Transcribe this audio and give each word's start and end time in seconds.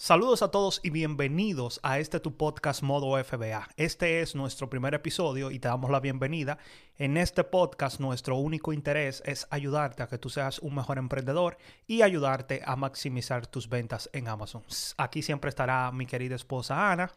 Saludos 0.00 0.42
a 0.42 0.52
todos 0.52 0.78
y 0.84 0.90
bienvenidos 0.90 1.80
a 1.82 1.98
este 1.98 2.20
tu 2.20 2.36
podcast 2.36 2.84
Modo 2.84 3.20
FBA. 3.22 3.68
Este 3.76 4.20
es 4.20 4.36
nuestro 4.36 4.70
primer 4.70 4.94
episodio 4.94 5.50
y 5.50 5.58
te 5.58 5.66
damos 5.66 5.90
la 5.90 5.98
bienvenida. 5.98 6.58
En 6.98 7.16
este 7.16 7.42
podcast 7.42 7.98
nuestro 7.98 8.36
único 8.36 8.72
interés 8.72 9.24
es 9.26 9.48
ayudarte 9.50 10.04
a 10.04 10.06
que 10.06 10.16
tú 10.16 10.30
seas 10.30 10.60
un 10.60 10.76
mejor 10.76 10.98
emprendedor 10.98 11.58
y 11.88 12.02
ayudarte 12.02 12.62
a 12.64 12.76
maximizar 12.76 13.48
tus 13.48 13.68
ventas 13.68 14.08
en 14.12 14.28
Amazon. 14.28 14.62
Aquí 14.98 15.20
siempre 15.20 15.48
estará 15.48 15.90
mi 15.90 16.06
querida 16.06 16.36
esposa 16.36 16.92
Ana. 16.92 17.10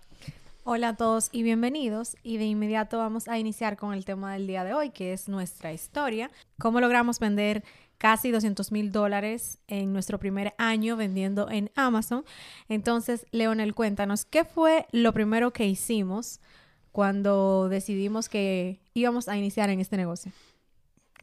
Hola 0.63 0.89
a 0.89 0.95
todos 0.98 1.30
y 1.31 1.44
bienvenidos. 1.44 2.17
Y 2.23 2.38
de 2.38 2.45
inmediato 2.45 2.98
vamos 2.98 3.27
a 3.27 3.38
iniciar 3.38 3.77
con 3.77 3.94
el 3.94 4.05
tema 4.05 4.34
del 4.34 4.48
día 4.48 4.63
de 4.63 4.73
hoy, 4.73 4.89
que 4.89 5.13
es 5.13 5.30
nuestra 5.30 5.72
historia. 5.72 6.31
¿Cómo 6.58 6.80
logramos 6.80 7.20
vender 7.20 7.63
casi 8.01 8.31
200 8.31 8.71
mil 8.71 8.91
dólares 8.91 9.59
en 9.67 9.93
nuestro 9.93 10.17
primer 10.17 10.55
año 10.57 10.97
vendiendo 10.97 11.51
en 11.51 11.69
Amazon. 11.75 12.25
Entonces, 12.67 13.27
Leonel, 13.29 13.75
cuéntanos, 13.75 14.25
¿qué 14.25 14.43
fue 14.43 14.87
lo 14.91 15.13
primero 15.13 15.53
que 15.53 15.67
hicimos 15.67 16.39
cuando 16.91 17.69
decidimos 17.69 18.27
que 18.27 18.79
íbamos 18.95 19.27
a 19.27 19.37
iniciar 19.37 19.69
en 19.69 19.80
este 19.80 19.97
negocio? 19.97 20.31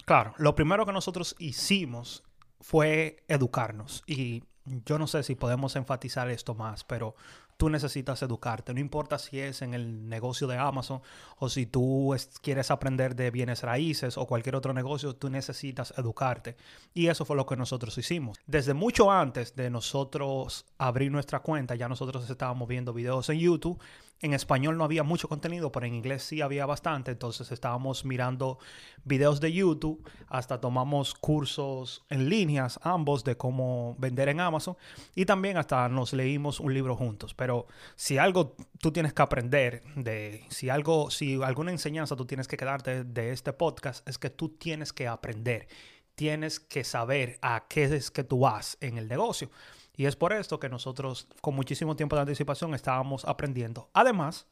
Claro, 0.04 0.34
lo 0.38 0.54
primero 0.54 0.86
que 0.86 0.92
nosotros 0.92 1.34
hicimos 1.40 2.22
fue 2.60 3.24
educarnos 3.26 4.04
y 4.06 4.44
yo 4.86 5.00
no 5.00 5.08
sé 5.08 5.24
si 5.24 5.34
podemos 5.34 5.74
enfatizar 5.74 6.30
esto 6.30 6.54
más, 6.54 6.84
pero 6.84 7.16
tú 7.58 7.68
necesitas 7.68 8.22
educarte. 8.22 8.72
No 8.72 8.80
importa 8.80 9.18
si 9.18 9.40
es 9.40 9.60
en 9.62 9.74
el 9.74 10.08
negocio 10.08 10.46
de 10.46 10.56
Amazon 10.56 11.02
o 11.38 11.48
si 11.50 11.66
tú 11.66 12.16
quieres 12.40 12.70
aprender 12.70 13.16
de 13.16 13.30
bienes 13.30 13.62
raíces 13.62 14.16
o 14.16 14.26
cualquier 14.26 14.54
otro 14.54 14.72
negocio, 14.72 15.14
tú 15.16 15.28
necesitas 15.28 15.92
educarte. 15.98 16.56
Y 16.94 17.08
eso 17.08 17.24
fue 17.24 17.36
lo 17.36 17.46
que 17.46 17.56
nosotros 17.56 17.98
hicimos. 17.98 18.38
Desde 18.46 18.74
mucho 18.74 19.10
antes 19.10 19.56
de 19.56 19.70
nosotros 19.70 20.66
abrir 20.78 21.10
nuestra 21.10 21.40
cuenta, 21.40 21.74
ya 21.74 21.88
nosotros 21.88 22.30
estábamos 22.30 22.68
viendo 22.68 22.92
videos 22.92 23.28
en 23.28 23.40
YouTube 23.40 23.78
en 24.20 24.34
español 24.34 24.76
no 24.76 24.84
había 24.84 25.02
mucho 25.02 25.28
contenido, 25.28 25.70
pero 25.70 25.86
en 25.86 25.94
inglés 25.94 26.22
sí 26.22 26.40
había 26.40 26.66
bastante. 26.66 27.12
Entonces 27.12 27.52
estábamos 27.52 28.04
mirando 28.04 28.58
videos 29.04 29.40
de 29.40 29.52
YouTube, 29.52 30.04
hasta 30.28 30.60
tomamos 30.60 31.14
cursos 31.14 32.04
en 32.10 32.28
líneas, 32.28 32.80
ambos, 32.82 33.24
de 33.24 33.36
cómo 33.36 33.96
vender 33.98 34.28
en 34.28 34.40
Amazon. 34.40 34.76
Y 35.14 35.24
también 35.24 35.56
hasta 35.56 35.88
nos 35.88 36.12
leímos 36.12 36.58
un 36.60 36.74
libro 36.74 36.96
juntos. 36.96 37.34
Pero 37.34 37.66
si 37.94 38.18
algo 38.18 38.56
tú 38.80 38.92
tienes 38.92 39.12
que 39.12 39.22
aprender 39.22 39.82
de, 39.94 40.44
si 40.48 40.68
algo, 40.68 41.10
si 41.10 41.40
alguna 41.42 41.70
enseñanza 41.70 42.16
tú 42.16 42.26
tienes 42.26 42.48
que 42.48 42.56
quedarte 42.56 43.04
de 43.04 43.32
este 43.32 43.52
podcast, 43.52 44.08
es 44.08 44.18
que 44.18 44.30
tú 44.30 44.48
tienes 44.50 44.92
que 44.92 45.06
aprender. 45.06 45.68
Tienes 46.16 46.58
que 46.58 46.82
saber 46.82 47.38
a 47.42 47.66
qué 47.68 47.84
es 47.84 48.10
que 48.10 48.24
tú 48.24 48.40
vas 48.40 48.76
en 48.80 48.98
el 48.98 49.06
negocio. 49.06 49.50
Y 49.98 50.06
es 50.06 50.14
por 50.14 50.32
esto 50.32 50.60
que 50.60 50.68
nosotros 50.68 51.26
con 51.40 51.56
muchísimo 51.56 51.96
tiempo 51.96 52.14
de 52.14 52.22
anticipación 52.22 52.72
estábamos 52.72 53.24
aprendiendo. 53.24 53.90
Además, 53.92 54.46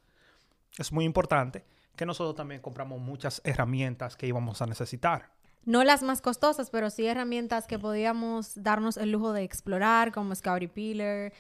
es 0.77 0.91
muy 0.91 1.05
importante 1.05 1.65
que 1.95 2.05
nosotros 2.05 2.35
también 2.35 2.61
compramos 2.61 2.99
muchas 3.01 3.41
herramientas 3.45 4.17
que 4.17 4.27
íbamos 4.27 4.61
a 4.61 4.67
necesitar. 4.67 5.31
No 5.65 5.85
las 5.85 6.03
más 6.03 6.21
costosas, 6.21 6.69
pero 6.71 6.91
sí 6.91 7.07
herramientas 7.07 7.69
que 7.69 7.79
podíamos 7.79 8.61
darnos 8.61 8.97
el 8.97 9.13
lujo 9.13 9.33
de 9.33 9.45
explorar, 9.45 10.11
como 10.11 10.35
Scouty 10.35 10.67
Peeler. 10.67 11.33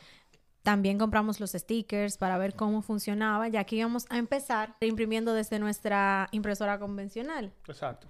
También 0.62 0.98
compramos 0.98 1.40
los 1.40 1.50
stickers 1.50 2.16
para 2.16 2.38
ver 2.38 2.54
cómo 2.54 2.82
funcionaba, 2.82 3.48
ya 3.48 3.64
que 3.64 3.74
íbamos 3.74 4.06
a 4.08 4.18
empezar 4.18 4.76
imprimiendo 4.82 5.34
desde 5.34 5.58
nuestra 5.58 6.28
impresora 6.30 6.78
convencional. 6.78 7.52
Exacto 7.66 8.06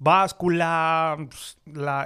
báscula, 0.00 1.16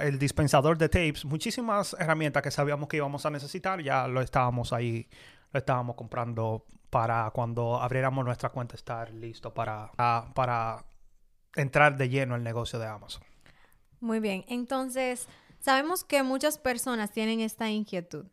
el 0.01 0.19
dispensador 0.19 0.77
de 0.77 0.89
tapes, 0.89 1.23
muchísimas 1.23 1.95
herramientas 1.97 2.43
que 2.43 2.51
sabíamos 2.51 2.89
que 2.89 2.97
íbamos 2.97 3.25
a 3.25 3.29
necesitar, 3.29 3.81
ya 3.81 4.07
lo 4.07 4.21
estábamos 4.21 4.73
ahí, 4.73 5.07
lo 5.53 5.59
estábamos 5.59 5.95
comprando 5.95 6.65
para 6.89 7.31
cuando 7.31 7.81
abriéramos 7.81 8.23
nuestra 8.25 8.49
cuenta 8.49 8.75
estar 8.75 9.11
listo 9.11 9.53
para, 9.53 9.91
para 10.33 10.85
entrar 11.55 11.97
de 11.97 12.09
lleno 12.09 12.35
al 12.35 12.43
negocio 12.43 12.77
de 12.79 12.85
Amazon. 12.85 13.23
Muy 14.01 14.19
bien, 14.19 14.43
entonces 14.49 15.29
sabemos 15.59 16.03
que 16.03 16.21
muchas 16.21 16.57
personas 16.57 17.11
tienen 17.11 17.39
esta 17.39 17.69
inquietud 17.69 18.25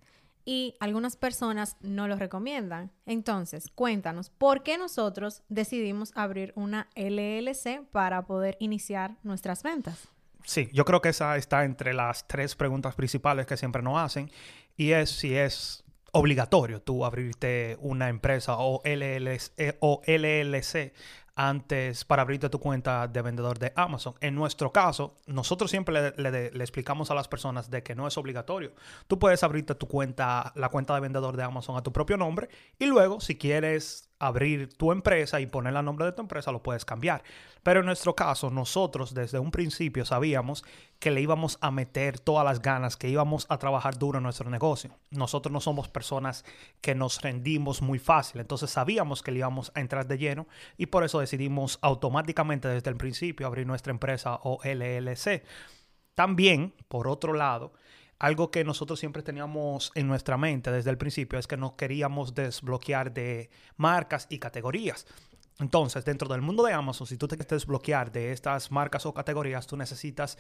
y 0.45 0.75
algunas 0.81 1.17
personas 1.17 1.77
no 1.81 2.09
lo 2.09 2.17
recomiendan. 2.17 2.91
Entonces, 3.07 3.71
cuéntanos, 3.75 4.31
¿por 4.31 4.63
qué 4.63 4.79
nosotros 4.79 5.43
decidimos 5.49 6.13
abrir 6.15 6.53
una 6.57 6.89
LLC 6.97 7.83
para 7.91 8.27
poder 8.27 8.57
iniciar 8.61 9.17
nuestras 9.23 9.63
ventas? 9.63 10.09
Sí, 10.45 10.69
yo 10.73 10.85
creo 10.85 11.01
que 11.01 11.11
esa 11.11 11.37
está 11.37 11.65
entre 11.65 11.95
las 11.95 12.27
tres 12.27 12.57
preguntas 12.57 12.95
principales 12.95 13.47
que 13.47 13.57
siempre 13.57 13.83
nos 13.83 13.99
hacen 13.99 14.31
y 14.77 14.91
es 14.93 15.11
si 15.11 15.37
es 15.37 15.85
obligatorio 16.13 16.83
tú 16.83 17.05
abrirte 17.05 17.77
una 17.81 18.09
empresa 18.09 18.57
o 18.59 18.83
LLC, 18.85 19.77
o 19.81 20.03
LLC 20.07 20.93
antes 21.35 22.05
para 22.05 22.23
abrirte 22.23 22.49
tu 22.49 22.61
cuenta 22.61 23.09
de 23.09 23.23
vendedor 23.23 23.59
de 23.59 23.73
Amazon. 23.77 24.15
En 24.21 24.35
nuestro 24.35 24.73
caso, 24.73 25.17
nosotros 25.27 25.71
siempre 25.71 26.13
le, 26.17 26.47
explicamos 26.63 27.11
a 27.11 27.15
las 27.15 27.29
personas 27.29 27.71
de 27.71 27.83
que 27.83 27.95
no 27.95 28.07
es 28.07 28.17
obligatorio. 28.19 28.73
Tú 29.07 29.19
puedes 29.19 29.43
abrirte 29.43 29.75
tu 29.75 29.87
cuenta, 29.89 30.53
la 30.55 30.69
cuenta 30.69 30.95
de 30.95 31.01
vendedor 31.01 31.37
de 31.37 31.43
Amazon 31.43 31.77
a 31.77 31.83
tu 31.83 31.93
propio 31.93 32.17
nombre 32.17 32.49
y 32.79 32.87
luego, 32.87 33.21
si 33.21 33.37
quieres 33.37 34.12
abrir 34.23 34.73
tu 34.75 34.93
empresa 34.93 35.41
y 35.41 35.47
poner 35.47 35.75
el 35.75 35.85
nombre 35.85 36.07
de 36.07 36.13
tu 36.13 36.23
empresa, 36.23 36.53
lo 36.53 36.63
puedes 36.63 36.85
cambiar. 36.85 37.23
Pero 37.63 37.81
en 37.81 37.87
nuestro 37.87 38.15
caso, 38.15 38.51
nosotros 38.51 39.15
desde 39.15 39.39
un 39.39 39.51
principio 39.51 40.05
sabíamos 40.05 40.65
que 40.99 41.11
le 41.11 41.21
íbamos 41.21 41.59
a 41.61 41.71
meter 41.71 42.19
todas 42.19 42.45
las 42.45 42.63
ganas, 42.63 42.97
que 42.97 43.09
íbamos 43.09 43.47
a 43.49 43.59
trabajar 43.59 43.99
duro 43.99 44.19
en 44.19 44.25
nuestro 44.25 44.49
negocio. 44.51 44.97
Nosotros 45.11 45.53
no 45.53 45.61
somos 45.61 45.89
personas 45.89 46.45
que 46.81 46.95
nos 46.95 47.21
rendimos 47.21 47.83
muy 47.83 47.99
fácil, 47.99 48.41
entonces 48.41 48.71
sabíamos 48.71 49.23
que 49.23 49.33
le 49.33 49.39
íbamos 49.39 49.73
a 49.75 49.81
entrar 49.81 50.07
de 50.07 50.19
lleno 50.19 50.47
y 50.77 50.87
por 50.87 51.05
eso 51.05 51.21
decidimos 51.21 51.79
automáticamente 51.83 52.69
desde 52.69 52.91
el 52.91 52.97
principio 52.97 53.47
abrir 53.47 53.67
nuestra 53.67 53.91
empresa 53.91 54.39
o 54.43 54.61
LLC. 54.65 55.45
También, 56.15 56.75
por 56.89 57.09
otro 57.09 57.33
lado, 57.33 57.73
algo 58.23 58.53
que 58.53 58.63
nosotros 58.63 59.01
siempre 59.01 59.25
teníamos 59.25 59.91
en 59.97 60.07
nuestra 60.07 60.37
mente 60.37 60.71
desde 60.71 60.91
el 60.91 60.97
principio 60.97 61.41
es 61.41 61.49
que 61.49 61.57
no 61.57 61.75
queríamos 61.75 62.37
desbloquear 62.37 63.13
de 63.13 63.51
marcas 63.77 64.29
y 64.31 64.39
categorías. 64.39 65.09
Entonces, 65.59 66.05
dentro 66.05 66.29
del 66.29 66.41
mundo 66.41 66.63
de 66.63 66.73
Amazon, 66.73 67.09
si 67.09 67.17
tú 67.17 67.27
te 67.27 67.37
quieres 67.37 67.51
desbloquear 67.51 68.13
de 68.13 68.31
estas 68.31 68.71
marcas 68.71 69.07
o 69.07 69.13
categorías, 69.13 69.67
tú 69.67 69.77
necesitas 69.77 70.39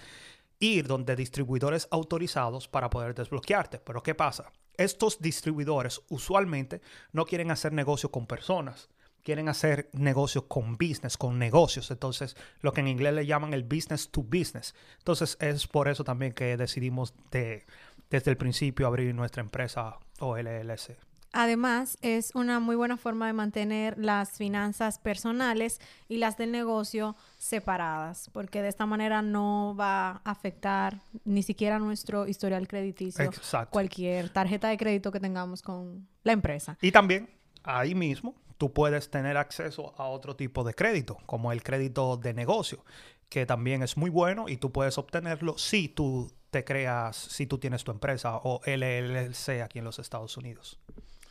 ir 0.60 0.86
donde 0.86 1.16
distribuidores 1.16 1.88
autorizados 1.90 2.68
para 2.68 2.88
poder 2.88 3.16
desbloquearte. 3.16 3.80
Pero 3.80 4.00
¿qué 4.00 4.14
pasa? 4.14 4.52
Estos 4.76 5.20
distribuidores 5.20 6.02
usualmente 6.08 6.82
no 7.10 7.24
quieren 7.24 7.50
hacer 7.50 7.72
negocio 7.72 8.12
con 8.12 8.28
personas 8.28 8.90
quieren 9.22 9.48
hacer 9.48 9.88
negocio 9.92 10.48
con 10.48 10.72
business, 10.72 11.16
con 11.16 11.38
negocios. 11.38 11.90
Entonces, 11.90 12.36
lo 12.60 12.72
que 12.72 12.80
en 12.80 12.88
inglés 12.88 13.14
le 13.14 13.26
llaman 13.26 13.54
el 13.54 13.64
business 13.64 14.10
to 14.10 14.22
business. 14.22 14.74
Entonces, 14.98 15.36
es 15.40 15.66
por 15.66 15.88
eso 15.88 16.04
también 16.04 16.32
que 16.32 16.56
decidimos 16.56 17.14
de, 17.30 17.64
desde 18.10 18.30
el 18.30 18.36
principio 18.36 18.86
abrir 18.86 19.14
nuestra 19.14 19.42
empresa 19.42 19.98
o 20.20 20.36
LLC. 20.36 20.96
Además, 21.34 21.96
es 22.02 22.34
una 22.34 22.60
muy 22.60 22.76
buena 22.76 22.98
forma 22.98 23.26
de 23.26 23.32
mantener 23.32 23.96
las 23.96 24.36
finanzas 24.36 24.98
personales 24.98 25.80
y 26.06 26.18
las 26.18 26.36
del 26.36 26.52
negocio 26.52 27.16
separadas, 27.38 28.28
porque 28.34 28.60
de 28.60 28.68
esta 28.68 28.84
manera 28.84 29.22
no 29.22 29.74
va 29.74 30.10
a 30.10 30.30
afectar 30.30 31.00
ni 31.24 31.42
siquiera 31.42 31.78
nuestro 31.78 32.28
historial 32.28 32.68
crediticio, 32.68 33.30
cualquier 33.70 34.28
tarjeta 34.28 34.68
de 34.68 34.76
crédito 34.76 35.10
que 35.10 35.20
tengamos 35.20 35.62
con 35.62 36.06
la 36.22 36.32
empresa. 36.32 36.76
Y 36.82 36.92
también 36.92 37.30
ahí 37.64 37.94
mismo 37.94 38.34
tú 38.62 38.72
puedes 38.72 39.10
tener 39.10 39.38
acceso 39.38 39.92
a 39.96 40.06
otro 40.06 40.36
tipo 40.36 40.62
de 40.62 40.72
crédito, 40.72 41.18
como 41.26 41.50
el 41.50 41.64
crédito 41.64 42.16
de 42.16 42.32
negocio, 42.32 42.84
que 43.28 43.44
también 43.44 43.82
es 43.82 43.96
muy 43.96 44.08
bueno 44.08 44.48
y 44.48 44.56
tú 44.56 44.70
puedes 44.70 44.98
obtenerlo 44.98 45.58
si 45.58 45.88
tú 45.88 46.30
te 46.52 46.64
creas, 46.64 47.16
si 47.16 47.48
tú 47.48 47.58
tienes 47.58 47.82
tu 47.82 47.90
empresa 47.90 48.36
o 48.36 48.60
LLC 48.64 49.62
aquí 49.64 49.80
en 49.80 49.84
los 49.84 49.98
Estados 49.98 50.36
Unidos. 50.36 50.78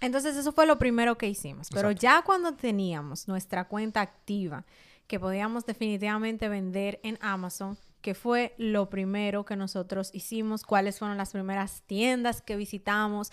Entonces 0.01 0.35
eso 0.35 0.51
fue 0.51 0.65
lo 0.65 0.77
primero 0.77 1.17
que 1.17 1.29
hicimos, 1.29 1.69
pero 1.73 1.91
ya 1.91 2.21
cuando 2.23 2.53
teníamos 2.53 3.29
nuestra 3.29 3.69
cuenta 3.69 4.01
activa, 4.01 4.65
que 5.07 5.17
podíamos 5.17 5.65
definitivamente 5.65 6.49
vender 6.49 6.99
en 7.01 7.17
Amazon, 7.21 7.77
que 8.01 8.13
fue 8.13 8.55
lo 8.57 8.89
primero 8.89 9.45
que 9.45 9.55
nosotros 9.55 10.09
hicimos, 10.13 10.63
cuáles 10.63 10.99
fueron 10.99 11.17
las 11.17 11.31
primeras 11.31 11.81
tiendas 11.83 12.41
que 12.41 12.57
visitamos, 12.57 13.31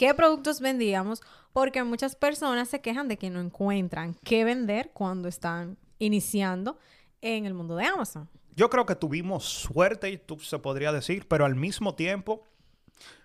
qué 0.00 0.14
productos 0.14 0.62
vendíamos, 0.62 1.20
porque 1.52 1.84
muchas 1.84 2.16
personas 2.16 2.70
se 2.70 2.80
quejan 2.80 3.06
de 3.06 3.18
que 3.18 3.28
no 3.28 3.38
encuentran 3.38 4.16
qué 4.24 4.44
vender 4.44 4.92
cuando 4.94 5.28
están 5.28 5.76
iniciando 5.98 6.78
en 7.20 7.44
el 7.44 7.52
mundo 7.52 7.76
de 7.76 7.84
Amazon. 7.84 8.26
Yo 8.56 8.70
creo 8.70 8.86
que 8.86 8.94
tuvimos 8.94 9.44
suerte, 9.44 10.16
tú 10.16 10.38
se 10.38 10.58
podría 10.58 10.90
decir, 10.90 11.28
pero 11.28 11.44
al 11.44 11.54
mismo 11.54 11.96
tiempo 11.96 12.44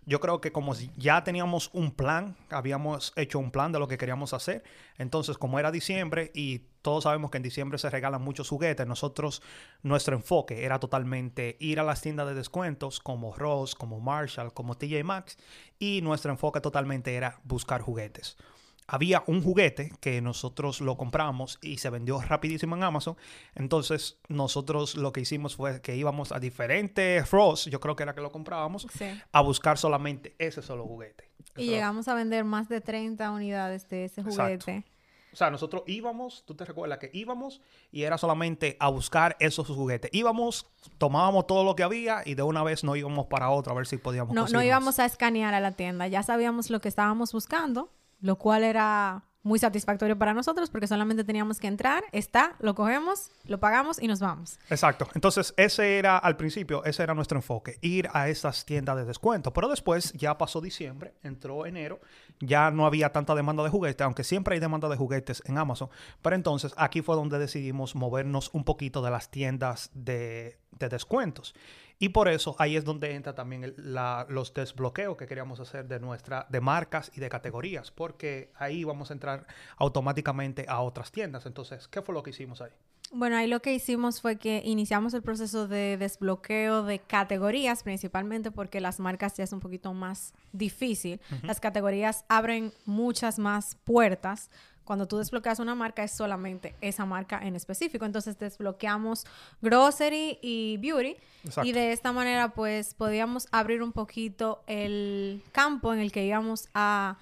yo 0.06 0.20
creo 0.20 0.42
que 0.42 0.52
como 0.52 0.74
ya 0.98 1.24
teníamos 1.24 1.70
un 1.72 1.92
plan, 1.92 2.36
habíamos 2.50 3.14
hecho 3.16 3.40
un 3.40 3.52
plan 3.52 3.72
de 3.72 3.80
lo 3.80 3.88
que 3.88 3.98
queríamos 3.98 4.34
hacer, 4.34 4.62
entonces 4.98 5.38
como 5.38 5.58
era 5.58 5.72
diciembre 5.72 6.30
y 6.36 6.64
todos 6.86 7.06
sabemos 7.06 7.32
que 7.32 7.38
en 7.38 7.44
diciembre 7.44 7.80
se 7.80 7.90
regalan 7.90 8.22
muchos 8.22 8.48
juguetes, 8.48 8.86
nosotros 8.86 9.42
nuestro 9.82 10.16
enfoque 10.16 10.66
era 10.66 10.80
totalmente 10.80 11.58
ir 11.60 11.80
a 11.80 11.84
las 11.84 12.00
tiendas 12.00 12.28
de 12.28 12.36
descuentos 12.36 13.00
como 13.00 13.34
Ross, 13.36 13.74
como 13.74 14.00
Marshall, 14.00 14.54
como 14.54 14.78
TJ 14.78 15.04
Maxx 15.04 15.36
y 15.80 16.02
nuestro 16.04 16.32
enfoque 16.32 16.62
totalmente 16.62 17.16
era 17.16 17.40
buscar 17.44 17.82
juguetes 17.82 18.38
había 18.88 19.24
un 19.26 19.42
juguete 19.42 19.92
que 20.00 20.22
nosotros 20.22 20.80
lo 20.80 20.96
compramos 20.96 21.58
y 21.60 21.78
se 21.78 21.90
vendió 21.90 22.22
rapidísimo 22.22 22.76
en 22.76 22.84
Amazon. 22.84 23.18
Entonces, 23.56 24.20
nosotros 24.28 24.96
lo 24.96 25.12
que 25.12 25.22
hicimos 25.22 25.56
fue 25.56 25.82
que 25.82 25.96
íbamos 25.96 26.32
a 26.32 26.40
diferentes 26.40 27.32
Ross, 27.32 27.66
yo 27.66 27.80
creo 27.80 27.96
que 27.96 28.04
era 28.04 28.14
que 28.14 28.22
lo 28.22 28.32
comprábamos, 28.32 28.88
a 29.32 29.42
buscar 29.42 29.80
solamente 29.80 30.36
ese 30.38 30.62
solo 30.62 30.86
juguete. 30.86 31.32
Y 31.58 31.66
llegamos 31.66 32.08
a 32.08 32.14
vender 32.14 32.44
más 32.44 32.70
de 32.70 32.80
30 32.80 33.32
unidades 33.32 33.90
de 33.90 34.06
ese 34.06 34.22
juguete. 34.22 34.86
O 35.36 35.38
sea, 35.38 35.52
nosotros 35.52 35.84
íbamos, 35.86 36.46
tú 36.46 36.56
te 36.56 36.64
recuerdas 36.64 36.98
que 36.98 37.10
íbamos 37.12 37.60
y 37.92 38.04
era 38.04 38.18
solamente 38.18 38.78
a 38.80 38.88
buscar 38.88 39.36
esos 39.42 39.68
juguetes. 39.68 40.10
Íbamos, 40.14 40.66
tomábamos 40.98 41.46
todo 41.46 41.66
lo 41.66 41.76
que 41.76 41.84
había 41.84 42.22
y 42.24 42.36
de 42.36 42.44
una 42.44 42.64
vez 42.64 42.86
no 42.86 42.96
íbamos 42.96 43.28
para 43.28 43.50
otro 43.50 43.74
a 43.74 43.76
ver 43.76 43.86
si 43.86 43.98
podíamos 43.98 44.34
No, 44.34 44.48
no 44.48 44.64
íbamos 44.64 44.98
a 45.00 45.06
escanear 45.06 45.54
a 45.54 45.60
la 45.60 45.74
tienda, 45.74 46.08
ya 46.08 46.24
sabíamos 46.24 46.70
lo 46.70 46.80
que 46.80 46.88
estábamos 46.88 47.34
buscando 47.34 47.92
lo 48.22 48.38
cual 48.38 48.64
era 48.64 49.24
muy 49.46 49.60
satisfactorio 49.60 50.18
para 50.18 50.34
nosotros 50.34 50.72
porque 50.72 50.88
solamente 50.88 51.24
teníamos 51.24 51.60
que 51.60 51.68
entrar, 51.68 52.04
está, 52.12 52.56
lo 52.60 52.74
cogemos, 52.74 53.30
lo 53.46 53.60
pagamos 53.60 54.02
y 54.02 54.08
nos 54.08 54.20
vamos. 54.20 54.58
Exacto. 54.72 55.08
Entonces, 55.14 55.54
ese 55.56 56.00
era 56.00 56.18
al 56.18 56.36
principio, 56.36 56.84
ese 56.84 57.04
era 57.04 57.14
nuestro 57.14 57.38
enfoque, 57.38 57.78
ir 57.82 58.10
a 58.12 58.28
esas 58.28 58.66
tiendas 58.66 58.98
de 58.98 59.06
descuento. 59.06 59.54
Pero 59.54 59.70
después 59.70 60.14
ya 60.14 60.36
pasó 60.40 60.62
diciembre, 60.62 61.14
entró 61.22 61.68
enero, 61.68 62.02
ya 62.40 62.72
no 62.72 62.88
había 62.88 63.12
tanta 63.12 63.36
demanda 63.36 63.64
de 63.64 63.70
juguetes, 63.70 64.04
aunque 64.04 64.24
siempre 64.24 64.56
hay 64.56 64.60
demanda 64.60 64.90
de 64.90 64.98
juguetes 64.98 65.44
en 65.46 65.60
Amazon. 65.60 65.90
Pero 66.24 66.36
entonces 66.36 66.74
aquí 66.76 67.04
fue 67.04 67.16
donde 67.16 67.38
decidimos 67.38 67.94
movernos 67.94 68.50
un 68.52 68.64
poquito 68.64 69.04
de 69.04 69.12
las 69.12 69.30
tiendas 69.30 69.92
de, 69.94 70.58
de 70.72 70.90
descuentos. 70.90 71.54
Y 71.98 72.10
por 72.10 72.28
eso 72.28 72.56
ahí 72.60 72.76
es 72.76 72.84
donde 72.84 73.16
entra 73.16 73.36
también 73.36 73.74
los 74.28 74.54
desbloqueos 74.54 75.16
que 75.18 75.28
queríamos 75.28 75.60
hacer 75.60 75.88
de 75.88 76.00
nuestra, 76.00 76.46
de 76.50 76.60
marcas 76.60 77.12
y 77.16 77.20
de 77.20 77.30
categorías, 77.30 77.92
porque 77.92 78.52
ahí 78.56 78.84
vamos 78.84 79.12
a 79.12 79.14
entrar 79.14 79.48
automáticamente 79.78 80.66
a 80.68 80.82
otras 80.82 81.12
tiendas. 81.12 81.46
Entonces, 81.46 81.88
¿qué 81.88 82.02
fue 82.02 82.14
lo 82.14 82.22
que 82.24 82.32
hicimos 82.32 82.62
ahí? 82.62 82.72
Bueno, 83.12 83.38
ahí 83.38 83.48
lo 83.48 83.62
que 83.62 83.74
hicimos 83.74 84.20
fue 84.20 84.38
que 84.38 84.62
iniciamos 84.66 85.14
el 85.14 85.22
proceso 85.22 85.68
de 85.68 85.96
desbloqueo 85.96 86.84
de 86.84 87.00
categorías, 87.00 87.84
principalmente 87.84 88.52
porque 88.52 88.82
las 88.82 89.00
marcas 89.00 89.38
ya 89.38 89.44
es 89.44 89.54
un 89.54 89.60
poquito 89.60 89.94
más 89.94 90.34
difícil. 90.52 91.22
Las 91.44 91.60
categorías 91.60 92.26
abren 92.28 92.74
muchas 92.86 93.40
más 93.40 93.76
puertas 93.84 94.50
cuando 94.86 95.08
tú 95.08 95.18
desbloqueas 95.18 95.60
una 95.60 95.76
marca 95.76 96.04
es 96.04 96.12
solamente 96.12 96.76
esa 96.80 97.06
marca 97.06 97.40
en 97.42 97.56
específico. 97.56 98.06
Entonces 98.06 98.38
desbloqueamos 98.38 99.26
grocery 99.62 100.40
y 100.42 100.78
beauty 100.78 101.18
y 101.64 101.72
de 101.74 101.92
esta 101.92 102.14
manera 102.14 102.54
pues 102.54 102.94
podíamos 102.94 103.48
abrir 103.52 103.82
un 103.84 103.92
poquito 103.92 104.64
el 104.68 105.44
campo 105.52 105.94
en 105.94 106.00
el 106.00 106.12
que 106.12 106.26
íbamos 106.26 106.70
a 106.74 107.18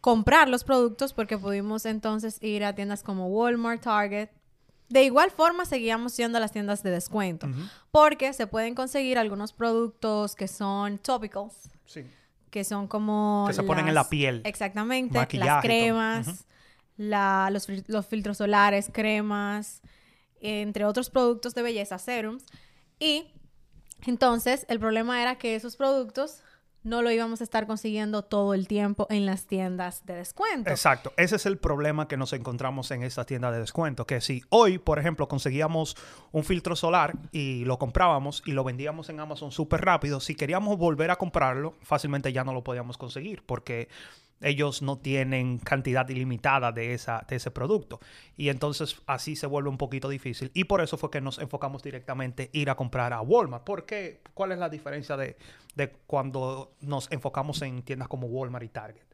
comprar 0.00 0.48
los 0.48 0.62
productos 0.62 1.12
porque 1.12 1.36
pudimos 1.36 1.86
entonces 1.86 2.40
ir 2.42 2.64
a 2.64 2.74
tiendas 2.74 3.02
como 3.02 3.26
Walmart, 3.28 3.82
Target. 3.82 4.28
De 4.88 5.02
igual 5.02 5.32
forma 5.32 5.64
seguíamos 5.64 6.16
yendo 6.16 6.38
a 6.38 6.40
las 6.40 6.52
tiendas 6.52 6.82
de 6.84 6.90
descuento 6.90 7.48
porque 7.90 8.32
se 8.34 8.46
pueden 8.46 8.74
conseguir 8.74 9.18
algunos 9.18 9.52
productos 9.52 10.36
que 10.36 10.46
son 10.46 10.98
topicals. 10.98 11.70
Que 12.50 12.62
son 12.62 12.86
como... 12.86 13.44
Que 13.48 13.54
se 13.54 13.62
ponen 13.64 13.88
en 13.88 13.94
la 13.94 14.08
piel. 14.08 14.40
Exactamente. 14.44 15.26
Las 15.36 15.62
cremas 15.62 16.46
la, 16.96 17.48
los, 17.52 17.68
los, 17.86 18.06
filtros 18.06 18.38
solares, 18.38 18.90
cremas, 18.92 19.82
entre 20.40 20.84
otros 20.84 21.10
productos 21.10 21.54
de 21.54 21.62
belleza, 21.62 21.98
serums. 21.98 22.44
Y 22.98 23.32
entonces 24.06 24.66
el 24.68 24.78
problema 24.78 25.20
era 25.22 25.36
que 25.36 25.54
esos 25.54 25.76
productos 25.76 26.42
no 26.86 27.02
lo 27.02 27.10
íbamos 27.10 27.40
a 27.40 27.44
estar 27.44 27.66
consiguiendo 27.66 28.22
todo 28.22 28.54
el 28.54 28.68
tiempo 28.68 29.08
en 29.10 29.26
las 29.26 29.46
tiendas 29.46 30.06
de 30.06 30.14
descuento. 30.14 30.70
Exacto, 30.70 31.12
ese 31.16 31.34
es 31.34 31.44
el 31.44 31.58
problema 31.58 32.06
que 32.06 32.16
nos 32.16 32.32
encontramos 32.32 32.92
en 32.92 33.02
estas 33.02 33.26
tiendas 33.26 33.52
de 33.52 33.58
descuento, 33.58 34.06
que 34.06 34.20
si 34.20 34.44
hoy, 34.50 34.78
por 34.78 35.00
ejemplo, 35.00 35.26
conseguíamos 35.26 35.96
un 36.30 36.44
filtro 36.44 36.76
solar 36.76 37.14
y 37.32 37.64
lo 37.64 37.80
comprábamos 37.80 38.40
y 38.46 38.52
lo 38.52 38.62
vendíamos 38.62 39.08
en 39.08 39.18
Amazon 39.18 39.50
súper 39.50 39.80
rápido, 39.84 40.20
si 40.20 40.36
queríamos 40.36 40.78
volver 40.78 41.10
a 41.10 41.16
comprarlo, 41.16 41.74
fácilmente 41.82 42.32
ya 42.32 42.44
no 42.44 42.52
lo 42.52 42.62
podíamos 42.62 42.96
conseguir 42.96 43.42
porque 43.44 43.88
ellos 44.40 44.82
no 44.82 44.98
tienen 44.98 45.58
cantidad 45.58 46.08
ilimitada 46.08 46.72
de, 46.72 46.94
esa, 46.94 47.24
de 47.28 47.36
ese 47.36 47.50
producto. 47.50 48.00
Y 48.36 48.48
entonces 48.48 48.96
así 49.06 49.36
se 49.36 49.46
vuelve 49.46 49.68
un 49.68 49.78
poquito 49.78 50.08
difícil. 50.08 50.50
Y 50.54 50.64
por 50.64 50.80
eso 50.80 50.96
fue 50.96 51.10
que 51.10 51.20
nos 51.20 51.38
enfocamos 51.38 51.82
directamente 51.82 52.50
ir 52.52 52.70
a 52.70 52.74
comprar 52.74 53.12
a 53.12 53.20
Walmart. 53.20 53.64
¿Por 53.64 53.86
qué? 53.86 54.20
¿Cuál 54.34 54.52
es 54.52 54.58
la 54.58 54.68
diferencia 54.68 55.16
de, 55.16 55.36
de 55.74 55.90
cuando 56.06 56.72
nos 56.80 57.10
enfocamos 57.12 57.62
en 57.62 57.82
tiendas 57.82 58.08
como 58.08 58.26
Walmart 58.26 58.64
y 58.64 58.68
Target? 58.68 59.06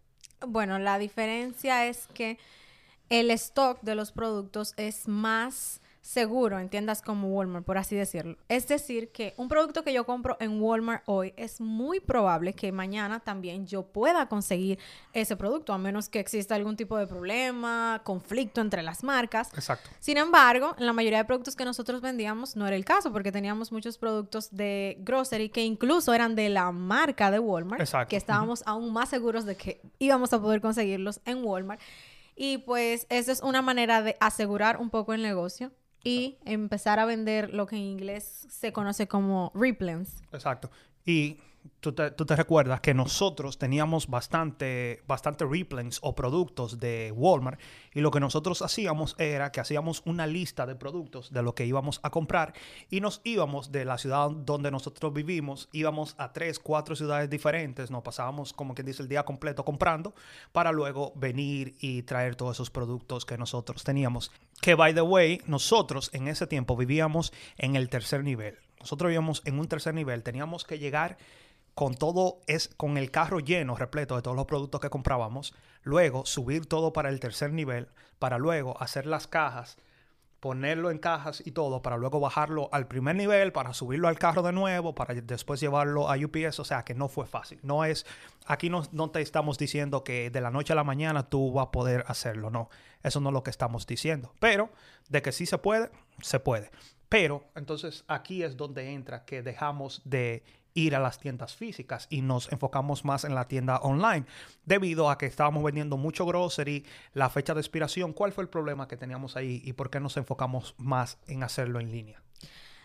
Bueno, 0.46 0.78
la 0.78 0.98
diferencia 0.98 1.86
es 1.86 2.08
que 2.08 2.38
el 3.08 3.30
stock 3.30 3.80
de 3.82 3.94
los 3.94 4.10
productos 4.10 4.74
es 4.76 5.06
más 5.06 5.81
seguro 6.02 6.58
en 6.58 6.68
tiendas 6.68 7.00
como 7.00 7.28
Walmart, 7.28 7.64
por 7.64 7.78
así 7.78 7.94
decirlo. 7.94 8.36
Es 8.48 8.66
decir, 8.66 9.10
que 9.12 9.34
un 9.36 9.48
producto 9.48 9.84
que 9.84 9.92
yo 9.92 10.04
compro 10.04 10.36
en 10.40 10.60
Walmart 10.60 11.04
hoy 11.06 11.32
es 11.36 11.60
muy 11.60 12.00
probable 12.00 12.54
que 12.54 12.72
mañana 12.72 13.20
también 13.20 13.66
yo 13.66 13.84
pueda 13.84 14.28
conseguir 14.28 14.80
ese 15.12 15.36
producto, 15.36 15.72
a 15.72 15.78
menos 15.78 16.08
que 16.08 16.18
exista 16.18 16.56
algún 16.56 16.76
tipo 16.76 16.98
de 16.98 17.06
problema, 17.06 18.02
conflicto 18.04 18.60
entre 18.60 18.82
las 18.82 19.04
marcas. 19.04 19.50
Exacto. 19.54 19.90
Sin 20.00 20.18
embargo, 20.18 20.74
en 20.76 20.86
la 20.86 20.92
mayoría 20.92 21.18
de 21.18 21.24
productos 21.24 21.54
que 21.54 21.64
nosotros 21.64 22.00
vendíamos 22.00 22.56
no 22.56 22.66
era 22.66 22.74
el 22.74 22.84
caso, 22.84 23.12
porque 23.12 23.30
teníamos 23.30 23.70
muchos 23.70 23.96
productos 23.96 24.50
de 24.50 24.96
grocery 25.00 25.50
que 25.50 25.62
incluso 25.64 26.12
eran 26.12 26.34
de 26.34 26.48
la 26.48 26.72
marca 26.72 27.30
de 27.30 27.38
Walmart, 27.38 27.80
Exacto. 27.80 28.10
que 28.10 28.16
estábamos 28.16 28.64
aún 28.66 28.92
más 28.92 29.08
seguros 29.08 29.44
de 29.44 29.56
que 29.56 29.80
íbamos 30.00 30.32
a 30.32 30.40
poder 30.40 30.60
conseguirlos 30.60 31.20
en 31.24 31.44
Walmart. 31.44 31.80
Y 32.34 32.58
pues 32.58 33.06
esa 33.08 33.30
es 33.30 33.40
una 33.40 33.62
manera 33.62 34.02
de 34.02 34.16
asegurar 34.18 34.78
un 34.78 34.90
poco 34.90 35.12
el 35.12 35.22
negocio 35.22 35.70
y 36.04 36.38
empezar 36.44 36.98
a 36.98 37.04
vender 37.04 37.52
lo 37.54 37.66
que 37.66 37.76
en 37.76 37.82
inglés 37.82 38.46
se 38.48 38.72
conoce 38.72 39.06
como 39.08 39.52
replens. 39.54 40.22
Exacto. 40.32 40.70
Y 41.04 41.38
tú 41.82 41.92
te, 41.92 42.36
recuerdas 42.36 42.80
que 42.80 42.94
nosotros 42.94 43.58
teníamos 43.58 44.06
bastante, 44.06 45.02
bastante 45.08 45.44
replens 45.44 45.98
o 46.02 46.14
productos 46.14 46.78
de 46.78 47.12
Walmart 47.14 47.60
y 47.92 48.00
lo 48.00 48.12
que 48.12 48.20
nosotros 48.20 48.62
hacíamos 48.62 49.16
era 49.18 49.50
que 49.50 49.60
hacíamos 49.60 50.02
una 50.04 50.28
lista 50.28 50.64
de 50.64 50.76
productos 50.76 51.32
de 51.32 51.42
lo 51.42 51.56
que 51.56 51.66
íbamos 51.66 51.98
a 52.04 52.10
comprar 52.10 52.54
y 52.88 53.00
nos 53.00 53.20
íbamos 53.24 53.72
de 53.72 53.84
la 53.84 53.98
ciudad 53.98 54.30
donde 54.30 54.70
nosotros 54.70 55.12
vivimos, 55.12 55.68
íbamos 55.72 56.14
a 56.18 56.32
tres, 56.32 56.60
cuatro 56.60 56.94
ciudades 56.94 57.28
diferentes, 57.28 57.90
nos 57.90 58.02
pasábamos 58.02 58.52
como 58.52 58.74
quien 58.74 58.86
dice 58.86 59.02
el 59.02 59.08
día 59.08 59.24
completo 59.24 59.64
comprando 59.64 60.14
para 60.52 60.70
luego 60.70 61.12
venir 61.16 61.74
y 61.80 62.02
traer 62.02 62.36
todos 62.36 62.56
esos 62.56 62.70
productos 62.70 63.26
que 63.26 63.36
nosotros 63.36 63.82
teníamos. 63.82 64.30
Que 64.60 64.76
by 64.76 64.94
the 64.94 65.02
way, 65.02 65.40
nosotros 65.46 66.10
en 66.12 66.28
ese 66.28 66.46
tiempo 66.46 66.76
vivíamos 66.76 67.32
en 67.58 67.74
el 67.74 67.88
tercer 67.88 68.22
nivel. 68.22 68.56
Nosotros 68.78 69.08
vivíamos 69.08 69.42
en 69.44 69.58
un 69.58 69.68
tercer 69.68 69.94
nivel, 69.94 70.22
teníamos 70.22 70.64
que 70.64 70.78
llegar 70.78 71.16
con 71.74 71.94
todo 71.94 72.40
es 72.46 72.68
con 72.76 72.98
el 72.98 73.10
carro 73.10 73.40
lleno, 73.40 73.76
repleto 73.76 74.16
de 74.16 74.22
todos 74.22 74.36
los 74.36 74.46
productos 74.46 74.80
que 74.80 74.90
comprábamos, 74.90 75.54
luego 75.82 76.26
subir 76.26 76.66
todo 76.66 76.92
para 76.92 77.08
el 77.08 77.20
tercer 77.20 77.52
nivel, 77.52 77.88
para 78.18 78.38
luego 78.38 78.80
hacer 78.80 79.06
las 79.06 79.26
cajas, 79.26 79.78
ponerlo 80.42 80.90
en 80.90 80.98
cajas 80.98 81.40
y 81.46 81.52
todo, 81.52 81.82
para 81.82 81.96
luego 81.96 82.18
bajarlo 82.18 82.68
al 82.72 82.88
primer 82.88 83.14
nivel, 83.14 83.52
para 83.52 83.72
subirlo 83.72 84.08
al 84.08 84.18
carro 84.18 84.42
de 84.42 84.52
nuevo, 84.52 84.92
para 84.92 85.14
después 85.14 85.60
llevarlo 85.60 86.10
a 86.10 86.16
UPS, 86.16 86.58
o 86.58 86.64
sea 86.64 86.84
que 86.84 86.94
no 86.94 87.08
fue 87.08 87.26
fácil. 87.26 87.60
No 87.62 87.84
es, 87.84 88.04
aquí 88.46 88.68
no, 88.68 88.82
no 88.90 89.10
te 89.10 89.20
estamos 89.20 89.56
diciendo 89.56 90.02
que 90.02 90.30
de 90.30 90.40
la 90.40 90.50
noche 90.50 90.72
a 90.72 90.76
la 90.76 90.82
mañana 90.82 91.28
tú 91.28 91.52
vas 91.52 91.68
a 91.68 91.70
poder 91.70 92.04
hacerlo, 92.08 92.50
no, 92.50 92.70
eso 93.04 93.20
no 93.20 93.28
es 93.28 93.32
lo 93.34 93.44
que 93.44 93.50
estamos 93.50 93.86
diciendo, 93.86 94.34
pero 94.40 94.70
de 95.08 95.22
que 95.22 95.30
sí 95.30 95.46
se 95.46 95.58
puede, 95.58 95.90
se 96.20 96.40
puede. 96.40 96.70
Pero 97.08 97.44
entonces 97.54 98.04
aquí 98.08 98.42
es 98.42 98.56
donde 98.56 98.90
entra 98.90 99.24
que 99.24 99.42
dejamos 99.42 100.02
de 100.04 100.42
ir 100.74 100.94
a 100.94 101.00
las 101.00 101.18
tiendas 101.18 101.56
físicas 101.56 102.06
y 102.10 102.22
nos 102.22 102.50
enfocamos 102.52 103.04
más 103.04 103.24
en 103.24 103.34
la 103.34 103.48
tienda 103.48 103.78
online 103.78 104.26
debido 104.64 105.10
a 105.10 105.18
que 105.18 105.26
estábamos 105.26 105.62
vendiendo 105.62 105.96
mucho 105.96 106.26
grocery, 106.26 106.84
la 107.14 107.30
fecha 107.30 107.54
de 107.54 107.60
expiración, 107.60 108.12
¿cuál 108.12 108.32
fue 108.32 108.44
el 108.44 108.50
problema 108.50 108.88
que 108.88 108.96
teníamos 108.96 109.36
ahí 109.36 109.62
y 109.64 109.72
por 109.72 109.90
qué 109.90 110.00
nos 110.00 110.16
enfocamos 110.16 110.74
más 110.78 111.18
en 111.26 111.42
hacerlo 111.42 111.80
en 111.80 111.90
línea? 111.90 112.22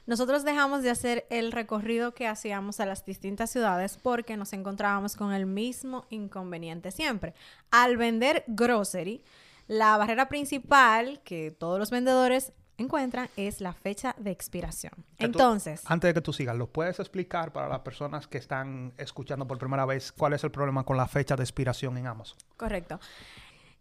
nosotros 0.07 0.45
dejamos 0.45 0.83
de 0.83 0.89
hacer 0.89 1.27
el 1.29 1.51
recorrido 1.51 2.13
que 2.13 2.27
hacíamos 2.27 2.79
a 2.79 2.85
las 2.85 3.05
distintas 3.05 3.51
ciudades 3.51 3.99
porque 4.01 4.37
nos 4.37 4.53
encontrábamos 4.53 5.17
con 5.17 5.33
el 5.33 5.45
mismo 5.45 6.05
inconveniente 6.09 6.91
siempre. 6.91 7.33
Al 7.71 7.97
vender 7.97 8.45
grocery, 8.47 9.21
la 9.67 9.97
barrera 9.97 10.29
principal 10.29 11.21
que 11.25 11.51
todos 11.51 11.77
los 11.77 11.91
vendedores 11.91 12.53
encuentran 12.77 13.29
es 13.35 13.61
la 13.61 13.73
fecha 13.73 14.15
de 14.17 14.31
expiración. 14.31 14.93
Entonces, 15.17 15.81
antes 15.85 16.09
de 16.09 16.13
que 16.13 16.21
tú 16.21 16.33
sigas, 16.33 16.55
¿lo 16.55 16.67
puedes 16.67 16.99
explicar 16.99 17.51
para 17.51 17.67
las 17.67 17.79
personas 17.79 18.27
que 18.27 18.37
están 18.37 18.93
escuchando 18.97 19.47
por 19.47 19.57
primera 19.57 19.85
vez 19.85 20.11
cuál 20.11 20.33
es 20.33 20.43
el 20.43 20.51
problema 20.51 20.83
con 20.83 20.97
la 20.97 21.07
fecha 21.07 21.35
de 21.35 21.43
expiración 21.43 21.97
en 21.97 22.07
Amazon? 22.07 22.37
Correcto. 22.55 22.99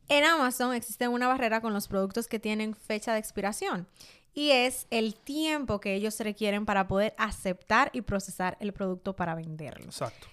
En 0.09 0.25
Amazon 0.25 0.75
existe 0.75 1.09
una 1.09 1.29
barrera 1.29 1.61
con 1.61 1.73
los 1.73 1.89
productos 1.89 2.29
que 2.29 2.39
tienen 2.39 2.75
fecha 2.75 3.13
de 3.13 3.19
expiración 3.19 3.87
y 4.35 4.51
es 4.51 4.87
el 4.91 5.15
tiempo 5.15 5.81
que 5.81 5.95
ellos 5.95 6.21
requieren 6.21 6.67
para 6.67 6.87
poder 6.87 7.15
aceptar 7.19 7.91
y 7.93 8.03
procesar 8.03 8.57
el 8.61 8.73
producto 8.73 9.17
para 9.17 9.35
venderlo. 9.35 9.87
Exacto. 9.87 10.29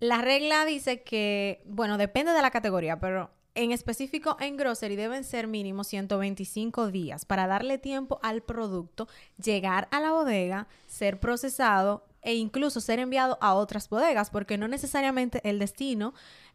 La 0.00 0.22
regla 0.22 0.64
dice 0.64 1.02
que, 1.02 1.62
bueno, 1.66 1.98
depende 1.98 2.32
de 2.32 2.42
la 2.42 2.50
categoría, 2.50 2.98
pero 2.98 3.30
en 3.54 3.72
específico 3.72 4.36
en 4.40 4.56
grocery 4.56 4.96
deben 4.96 5.24
ser 5.24 5.46
mínimo 5.46 5.84
125 5.84 6.90
días 6.90 7.24
para 7.24 7.46
darle 7.46 7.78
tiempo 7.78 8.18
al 8.22 8.42
producto 8.42 9.08
llegar 9.42 9.88
a 9.90 10.00
la 10.00 10.12
bodega, 10.12 10.66
ser 10.86 11.20
procesado 11.20 12.04
e 12.22 12.34
incluso 12.34 12.80
ser 12.80 12.98
enviado 12.98 13.38
a 13.40 13.54
otras 13.54 13.88
bodegas, 13.88 14.30
porque 14.30 14.58
no 14.58 14.66
necesariamente 14.66 15.40
el 15.48 15.58
destino 15.58 16.14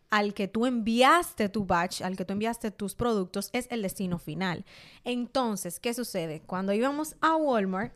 al 0.09 0.33
que 0.33 0.47
tú 0.47 0.65
enviaste 0.65 1.49
tu 1.49 1.65
batch, 1.65 2.01
al 2.01 2.17
que 2.17 2.25
tú 2.25 2.33
enviaste 2.33 2.71
tus 2.71 2.95
productos, 2.95 3.49
es 3.53 3.67
el 3.69 3.83
destino 3.83 4.17
final. 4.17 4.65
Entonces, 5.03 5.79
¿qué 5.79 5.93
sucede? 5.93 6.41
Cuando 6.41 6.73
íbamos 6.73 7.15
a 7.21 7.35
Walmart, 7.35 7.93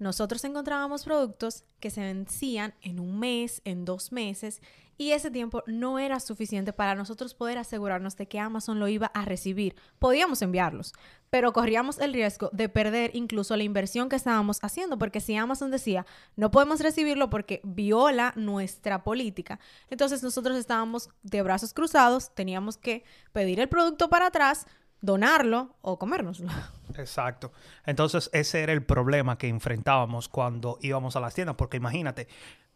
nosotros 0.00 0.42
encontrábamos 0.44 1.04
productos 1.04 1.64
que 1.78 1.90
se 1.90 2.00
vencían 2.00 2.74
en 2.80 2.98
un 2.98 3.20
mes, 3.20 3.62
en 3.64 3.84
dos 3.84 4.12
meses, 4.12 4.60
y 4.96 5.12
ese 5.12 5.30
tiempo 5.30 5.62
no 5.66 5.98
era 5.98 6.20
suficiente 6.20 6.74
para 6.74 6.94
nosotros 6.94 7.32
poder 7.32 7.56
asegurarnos 7.56 8.16
de 8.16 8.26
que 8.26 8.38
Amazon 8.38 8.80
lo 8.80 8.88
iba 8.88 9.06
a 9.06 9.24
recibir. 9.24 9.74
Podíamos 9.98 10.42
enviarlos, 10.42 10.92
pero 11.30 11.54
corríamos 11.54 11.98
el 11.98 12.12
riesgo 12.12 12.50
de 12.52 12.68
perder 12.68 13.10
incluso 13.14 13.56
la 13.56 13.62
inversión 13.62 14.10
que 14.10 14.16
estábamos 14.16 14.58
haciendo, 14.62 14.98
porque 14.98 15.20
si 15.20 15.36
Amazon 15.36 15.70
decía, 15.70 16.04
no 16.36 16.50
podemos 16.50 16.80
recibirlo 16.80 17.30
porque 17.30 17.62
viola 17.64 18.34
nuestra 18.36 19.02
política, 19.02 19.58
entonces 19.88 20.22
nosotros 20.22 20.58
estábamos 20.58 21.08
de 21.22 21.40
brazos 21.40 21.72
cruzados, 21.72 22.34
teníamos 22.34 22.76
que 22.76 23.04
pedir 23.32 23.58
el 23.60 23.70
producto 23.70 24.10
para 24.10 24.26
atrás, 24.26 24.66
donarlo 25.00 25.76
o 25.82 25.98
comérnoslo. 25.98 26.48
Exacto. 26.96 27.52
Entonces 27.86 28.30
ese 28.32 28.62
era 28.62 28.72
el 28.72 28.82
problema 28.82 29.38
que 29.38 29.48
enfrentábamos 29.48 30.28
cuando 30.28 30.78
íbamos 30.82 31.16
a 31.16 31.20
las 31.20 31.34
tiendas, 31.34 31.56
porque 31.56 31.76
imagínate, 31.76 32.28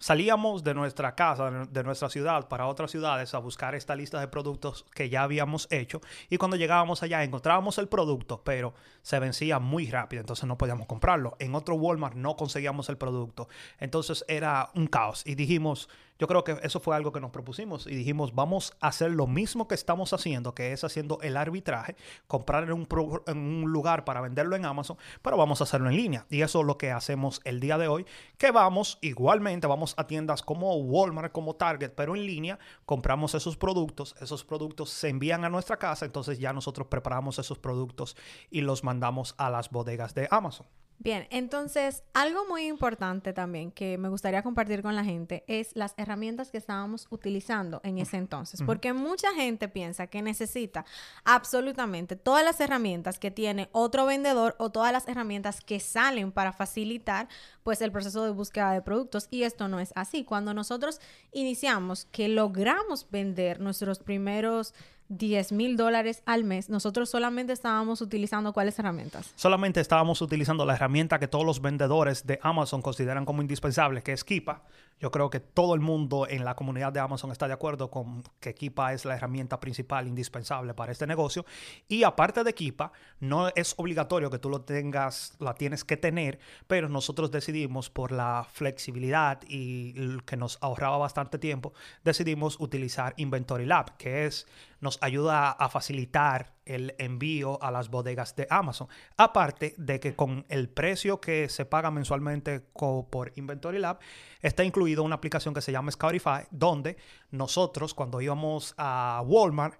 salíamos 0.05 0.63
de 0.63 0.75
nuestra 0.75 1.15
casa, 1.15 1.51
de 1.51 1.83
nuestra 1.83 2.11
ciudad, 2.11 2.47
para 2.47 2.67
otras 2.67 2.91
ciudades 2.91 3.33
a 3.33 3.39
buscar 3.39 3.75
esta 3.75 3.97
lista 3.97 4.21
de 4.21 4.29
productos 4.29 4.85
que 4.95 5.09
ya 5.09 5.23
habíamos 5.23 5.67
hecho 5.71 6.03
y 6.29 6.37
cuando 6.37 6.59
llegábamos 6.59 7.03
allá 7.03 7.25
encontrábamos 7.25 7.79
el 7.79 7.89
producto, 7.89 8.43
pero 8.45 8.75
se 9.01 9.19
vencía 9.19 9.61
muy 9.61 9.87
rápido, 9.91 10.21
entonces 10.21 10.45
no 10.45 10.59
podíamos 10.59 10.87
comprarlo. 10.87 11.37
En 11.39 11.55
otro 11.55 11.77
Walmart 11.77 12.17
no 12.17 12.37
conseguíamos 12.37 12.91
el 12.91 12.99
producto, 12.99 13.49
entonces 13.79 14.27
era 14.29 14.69
un 14.75 14.89
caos 14.89 15.23
y 15.25 15.37
dijimos, 15.37 15.89
yo 16.19 16.29
creo 16.29 16.45
que 16.45 16.59
eso 16.63 16.79
fue 16.79 16.95
algo 16.95 17.11
que 17.11 17.21
nos 17.21 17.33
propusimos 17.33 17.87
y 17.87 17.95
dijimos, 17.95 18.35
vamos 18.35 18.77
a 18.81 18.89
hacer 18.89 19.11
lo 19.11 19.27
mismo 19.27 19.67
que 19.67 19.75
estamos 19.75 20.13
haciendo, 20.13 20.55
que 20.55 20.73
es 20.73 20.85
haciendo 20.85 21.19
el 21.23 21.37
arbitraje, 21.37 21.97
comprar 22.29 22.65
en 22.65 22.73
un, 22.73 22.89
en 23.27 23.39
un 23.39 23.73
lugar 23.73 24.05
para 24.05 24.21
venderlo 24.21 24.55
en 24.55 24.65
Amazon, 24.65 24.97
pero 25.23 25.37
vamos 25.37 25.61
a 25.61 25.65
hacerlo 25.65 25.91
en 25.91 25.97
línea. 25.97 26.27
Y 26.31 26.43
eso 26.43 26.61
es 26.61 26.67
lo 26.67 26.79
que 26.79 26.93
hacemos 26.93 27.41
el 27.45 27.59
día 27.59 27.79
de 27.79 27.89
hoy, 27.89 28.07
que 28.39 28.53
vamos 28.53 28.99
igualmente, 29.01 29.67
a 29.97 30.07
tiendas 30.07 30.43
como 30.43 30.77
Walmart, 30.77 31.33
como 31.33 31.57
Target, 31.57 31.93
pero 31.95 32.15
en 32.15 32.27
línea, 32.27 32.59
compramos 32.87 33.35
esos 33.35 33.57
productos, 33.57 34.15
esos 34.21 34.45
productos 34.45 34.91
se 34.91 35.09
envían 35.09 35.45
a 35.45 35.51
nuestra 35.51 35.79
casa, 35.79 36.05
entonces 36.05 36.39
ya 36.39 36.53
nosotros 36.53 36.89
preparamos 36.89 37.39
esos 37.39 37.59
productos 37.59 38.17
y 38.51 38.61
los 38.61 38.85
mandamos 38.85 39.35
a 39.39 39.51
las 39.51 39.71
bodegas 39.71 40.15
de 40.15 40.29
Amazon. 40.31 40.67
Bien, 41.05 41.27
entonces 41.29 42.03
algo 42.15 42.47
muy 42.49 42.67
importante 42.67 43.35
también 43.35 43.71
que 43.71 43.99
me 43.99 44.09
gustaría 44.09 44.43
compartir 44.43 44.81
con 44.81 44.97
la 44.97 45.05
gente 45.05 45.45
es 45.49 45.77
las 45.77 45.93
herramientas 45.99 46.51
que 46.51 46.57
estábamos 46.57 47.09
utilizando 47.11 47.83
en 47.85 47.99
ese 47.99 48.17
entonces, 48.17 48.63
porque 48.65 48.95
mucha 48.95 49.35
gente 49.35 49.69
piensa 49.69 50.07
que 50.07 50.23
necesita 50.23 50.87
absolutamente 51.25 52.17
todas 52.17 52.43
las 52.43 52.59
herramientas 52.59 53.19
que 53.19 53.31
tiene 53.31 53.69
otro 53.73 54.07
vendedor 54.07 54.57
o 54.59 54.71
todas 54.71 54.93
las 54.93 55.07
herramientas 55.07 55.61
que 55.61 55.79
salen 55.79 56.33
para 56.33 56.55
facilitar 56.55 57.29
pues 57.63 57.83
el 57.83 57.93
proceso 57.93 58.25
de 58.25 58.31
búsqueda 58.31 58.73
de 58.73 58.81
productos 58.81 59.29
y 59.31 59.43
esto 59.43 59.69
no 59.69 59.81
es 59.81 59.93
así. 59.97 60.25
Cuando 60.25 60.55
nosotros 60.55 61.03
iniciamos 61.33 62.07
que 62.07 62.29
logramos 62.29 63.11
vender 63.11 63.61
nuestros 63.61 63.99
primeros 63.99 64.73
10 65.09 65.53
mil 65.53 65.77
dólares 65.77 66.23
al 66.27 66.45
mes, 66.45 66.71
nosotros 66.71 67.11
solamente 67.11 67.53
estábamos 67.53 68.01
utilizando 68.01 68.53
cuáles 68.53 68.79
herramientas? 68.79 69.33
Solamente 69.37 69.81
estábamos 69.81 70.23
utilizando 70.23 70.65
la 70.65 70.75
herramienta 70.75 71.19
que 71.19 71.29
todos 71.29 71.45
los 71.45 71.61
vendedores 71.61 72.27
de 72.27 72.39
Amazon 72.43 72.83
consideran 72.83 73.25
como 73.25 73.43
indispensable, 73.43 74.03
que 74.03 74.13
es 74.13 74.25
Kipa. 74.25 74.63
Yo 75.01 75.11
creo 75.11 75.29
que 75.29 75.41
todo 75.41 75.75
el 75.75 75.81
mundo 75.81 76.27
en 76.29 76.45
la 76.45 76.55
comunidad 76.55 76.93
de 76.93 77.01
Amazon 77.01 77.31
está 77.31 77.47
de 77.47 77.53
acuerdo 77.53 77.91
con 77.91 78.23
que 78.41 78.55
Kipa 78.55 78.93
es 78.93 79.05
la 79.05 79.17
herramienta 79.17 79.61
principal 79.61 80.07
indispensable 80.07 80.73
para 80.75 80.93
este 80.93 81.07
negocio. 81.07 81.45
Y 81.89 82.05
aparte 82.05 82.45
de 82.45 82.55
Kipa, 82.55 82.93
no 83.21 83.49
es 83.55 83.75
obligatorio 83.77 84.31
que 84.31 84.39
tú 84.39 84.49
lo 84.49 84.63
tengas, 84.63 85.37
la 85.41 85.55
tienes 85.55 85.85
que 85.85 85.97
tener, 85.97 86.39
pero 86.67 86.89
nosotros 86.89 87.31
decidimos 87.31 87.91
por 87.91 88.13
la 88.13 88.47
flexibilidad 88.51 89.41
y 89.49 90.19
que 90.21 90.37
nos 90.37 90.59
ahorraba 90.63 90.97
bastante 90.97 91.39
tiempo, 91.39 91.75
decidimos 92.05 92.59
utilizar 92.61 93.15
Inventory 93.17 93.67
Lab, 93.67 93.97
que 93.97 94.27
es 94.27 94.47
nos 94.81 94.99
ayuda 95.03 95.51
a 95.51 95.69
facilitar 95.69 96.53
el 96.67 96.95
envío 96.99 97.63
a 97.63 97.71
las 97.71 97.91
bodegas 97.91 98.37
de 98.37 98.47
Amazon. 98.51 98.89
Aparte 99.17 99.75
de 99.77 100.01
que 100.01 100.15
con 100.15 100.45
el 100.49 100.69
precio 100.69 101.21
que 101.21 101.49
se 101.49 101.65
paga 101.65 101.91
mensualmente 101.91 102.61
por 102.61 103.33
Inventory 103.37 103.79
Lab, 103.79 103.99
está 104.41 104.65
incluido 104.65 105.03
una 105.03 105.17
aplicación 105.17 105.55
que 105.55 105.61
se 105.61 105.73
llama 105.73 105.91
Scoutify, 105.91 106.47
donde 106.51 106.97
nosotros 107.31 107.95
cuando 107.95 108.21
íbamos 108.21 108.75
a 108.77 109.23
Walmart, 109.25 109.79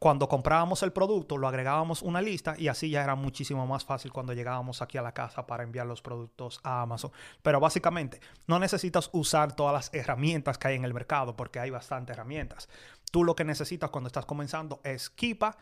cuando 0.00 0.28
comprábamos 0.28 0.82
el 0.82 0.92
producto, 0.92 1.38
lo 1.38 1.46
agregábamos 1.46 2.02
una 2.02 2.20
lista 2.20 2.56
y 2.58 2.66
así 2.66 2.90
ya 2.90 3.04
era 3.04 3.14
muchísimo 3.14 3.66
más 3.66 3.84
fácil 3.84 4.12
cuando 4.12 4.32
llegábamos 4.32 4.82
aquí 4.82 4.98
a 4.98 5.02
la 5.02 5.12
casa 5.12 5.46
para 5.46 5.62
enviar 5.62 5.86
los 5.86 6.02
productos 6.02 6.60
a 6.64 6.82
Amazon. 6.82 7.12
Pero 7.42 7.60
básicamente, 7.60 8.20
no 8.48 8.58
necesitas 8.58 9.08
usar 9.12 9.54
todas 9.54 9.72
las 9.72 9.94
herramientas 9.94 10.58
que 10.58 10.68
hay 10.68 10.74
en 10.74 10.84
el 10.84 10.92
mercado 10.92 11.36
porque 11.36 11.60
hay 11.60 11.70
bastantes 11.70 12.14
herramientas. 12.14 12.68
Tú 13.12 13.22
lo 13.22 13.36
que 13.36 13.44
necesitas 13.44 13.90
cuando 13.90 14.08
estás 14.08 14.26
comenzando 14.26 14.80
es 14.82 15.08
Kipa 15.08 15.56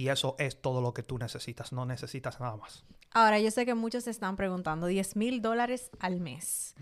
y 0.00 0.08
eso 0.08 0.34
es 0.38 0.62
todo 0.62 0.80
lo 0.80 0.94
que 0.94 1.02
tú 1.02 1.18
necesitas, 1.18 1.72
no 1.72 1.84
necesitas 1.84 2.40
nada 2.40 2.56
más. 2.56 2.84
Ahora, 3.12 3.38
yo 3.38 3.50
sé 3.50 3.66
que 3.66 3.74
muchos 3.74 4.04
se 4.04 4.10
están 4.10 4.34
preguntando, 4.34 4.86
10 4.86 5.14
mil 5.16 5.42
dólares 5.42 5.90
al 6.00 6.20
mes. 6.20 6.74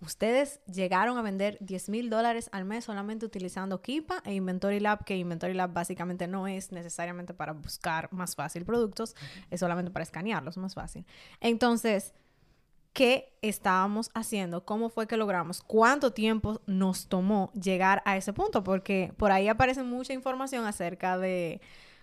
Ustedes 0.00 0.60
llegaron 0.64 1.16
a 1.16 1.22
vender 1.22 1.58
10 1.60 1.90
mil 1.90 2.10
dólares 2.10 2.48
al 2.50 2.64
mes 2.64 2.86
solamente 2.86 3.24
utilizando 3.24 3.82
Kipa 3.82 4.20
e 4.24 4.34
Inventory 4.34 4.80
Lab, 4.80 5.04
que 5.04 5.16
Inventory 5.16 5.54
Lab 5.54 5.72
básicamente 5.72 6.26
no 6.26 6.48
es 6.48 6.72
necesariamente 6.72 7.34
para 7.34 7.52
buscar 7.52 8.12
más 8.12 8.34
fácil 8.34 8.64
productos, 8.64 9.14
es 9.48 9.60
solamente 9.60 9.92
para 9.92 10.02
escanearlos 10.02 10.56
más 10.56 10.74
fácil. 10.74 11.06
Entonces, 11.40 12.14
¿qué 12.92 13.32
estábamos 13.42 14.10
haciendo? 14.12 14.64
¿Cómo 14.64 14.88
fue 14.88 15.06
que 15.06 15.16
logramos? 15.16 15.62
¿Cuánto 15.62 16.12
tiempo 16.12 16.62
nos 16.66 17.06
tomó 17.06 17.52
llegar 17.52 18.02
a 18.06 18.16
ese 18.16 18.32
punto? 18.32 18.64
Porque 18.64 19.12
por 19.16 19.30
ahí 19.30 19.46
aparece 19.46 19.84
mucha 19.84 20.14
información 20.14 20.64
acerca 20.64 21.16
de 21.16 21.60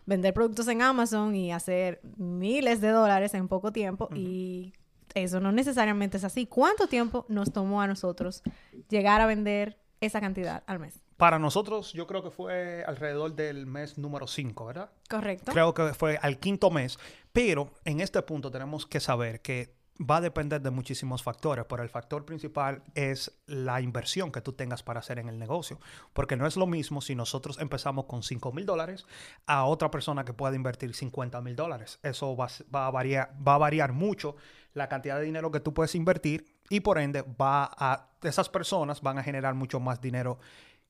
vender 0.08 0.34
productos 0.34 0.68
en 0.70 0.82
Amazon 0.82 1.36
y 1.36 1.52
hacer 1.52 2.02
miles 2.18 2.82
de 2.82 2.90
dólares 2.90 3.36
en 3.36 3.48
poco 3.48 3.72
tiempo 3.72 4.10
y 4.16 4.74
eso 5.14 5.40
no 5.40 5.52
necesariamente 5.52 6.18
es 6.18 6.24
así. 6.24 6.48
¿Cuánto 6.48 6.88
tiempo 6.88 7.26
nos 7.28 7.52
tomó 7.52 7.82
a 7.82 7.88
nosotros 7.88 8.42
llegar 8.90 9.22
a 9.22 9.28
vender 9.28 9.78
esa 10.02 10.20
cantidad 10.20 10.64
al 10.66 10.80
mes? 10.80 11.00
Para 11.18 11.40
nosotros, 11.40 11.94
yo 11.94 12.06
creo 12.06 12.24
que 12.24 12.30
fue 12.30 12.84
alrededor 12.86 13.36
del 13.36 13.66
mes 13.66 13.98
número 13.98 14.28
5, 14.28 14.66
¿verdad? 14.68 14.92
Correcto. 15.10 15.52
Creo 15.52 15.74
que 15.74 15.94
fue 15.94 16.18
al 16.22 16.38
quinto 16.38 16.70
mes. 16.70 17.00
Pero 17.34 17.72
en 17.86 18.00
este 18.02 18.22
punto 18.22 18.52
tenemos 18.52 18.86
que 18.86 19.00
saber 19.00 19.42
que 19.42 19.76
va 20.00 20.18
a 20.18 20.22
depender 20.22 20.62
de 20.62 20.70
muchísimos 20.70 21.24
factores, 21.24 21.66
pero 21.68 21.84
el 21.84 21.89
factor 21.89 22.25
principal 22.25 22.84
es 22.94 23.39
la 23.48 23.82
inversión 23.82 24.32
que 24.32 24.42
tú 24.42 24.54
tengas 24.54 24.84
para 24.84 25.00
hacer 25.00 25.20
en 25.20 25.30
el 25.30 25.39
negocio. 25.39 25.80
Porque 26.13 26.36
no 26.36 26.46
es 26.46 26.56
lo 26.56 26.68
mismo 26.68 27.01
si 27.01 27.16
nosotros 27.16 27.58
empezamos 27.60 28.06
con 28.06 28.24
5 28.24 28.51
mil 28.51 28.66
dólares 28.66 29.06
a 29.46 29.66
otra 29.66 29.89
persona 29.89 30.24
que 30.24 30.34
pueda 30.34 30.56
invertir 30.56 30.94
50 30.94 31.42
mil 31.42 31.56
dólares. 31.56 32.00
Eso 32.04 32.36
va, 32.36 32.48
a 32.48 32.92
variar, 32.92 33.34
va 33.46 33.58
variar 33.58 33.94
mucho 33.94 34.36
la 34.74 34.88
cantidad 34.88 35.18
de 35.18 35.25
dinero 35.25 35.51
que 35.51 35.60
tú 35.60 35.74
puedes 35.74 35.96
invertir 35.96 36.46
y 36.70 36.82
por 36.82 37.00
ende 37.00 37.24
va 37.24 37.70
a, 37.75 38.10
esas 38.22 38.50
personas 38.50 39.01
van 39.01 39.18
a 39.18 39.24
generar 39.24 39.56
mucho 39.56 39.80
más 39.80 40.00
dinero 40.00 40.39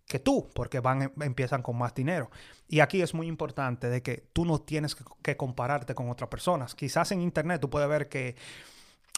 que 0.06 0.20
tú, 0.20 0.50
porque 0.54 0.80
van, 0.80 1.14
empiezan 1.22 1.62
con 1.62 1.78
más 1.78 1.94
dinero. 1.94 2.30
Y 2.70 2.80
aquí 2.80 3.02
es 3.02 3.14
muy 3.14 3.28
importante 3.28 3.90
de 3.90 4.02
que 4.02 4.30
tú 4.34 4.46
no 4.46 4.60
tienes 4.60 4.96
que, 4.96 5.04
que 5.22 5.36
compararte 5.36 5.96
con 5.96 6.10
otras 6.10 6.30
personas. 6.30 6.76
Quizás 6.76 7.12
en 7.12 7.22
internet 7.22 7.60
tú 7.60 7.70
puedes 7.70 7.90
ver 7.90 8.08
que 8.08 8.36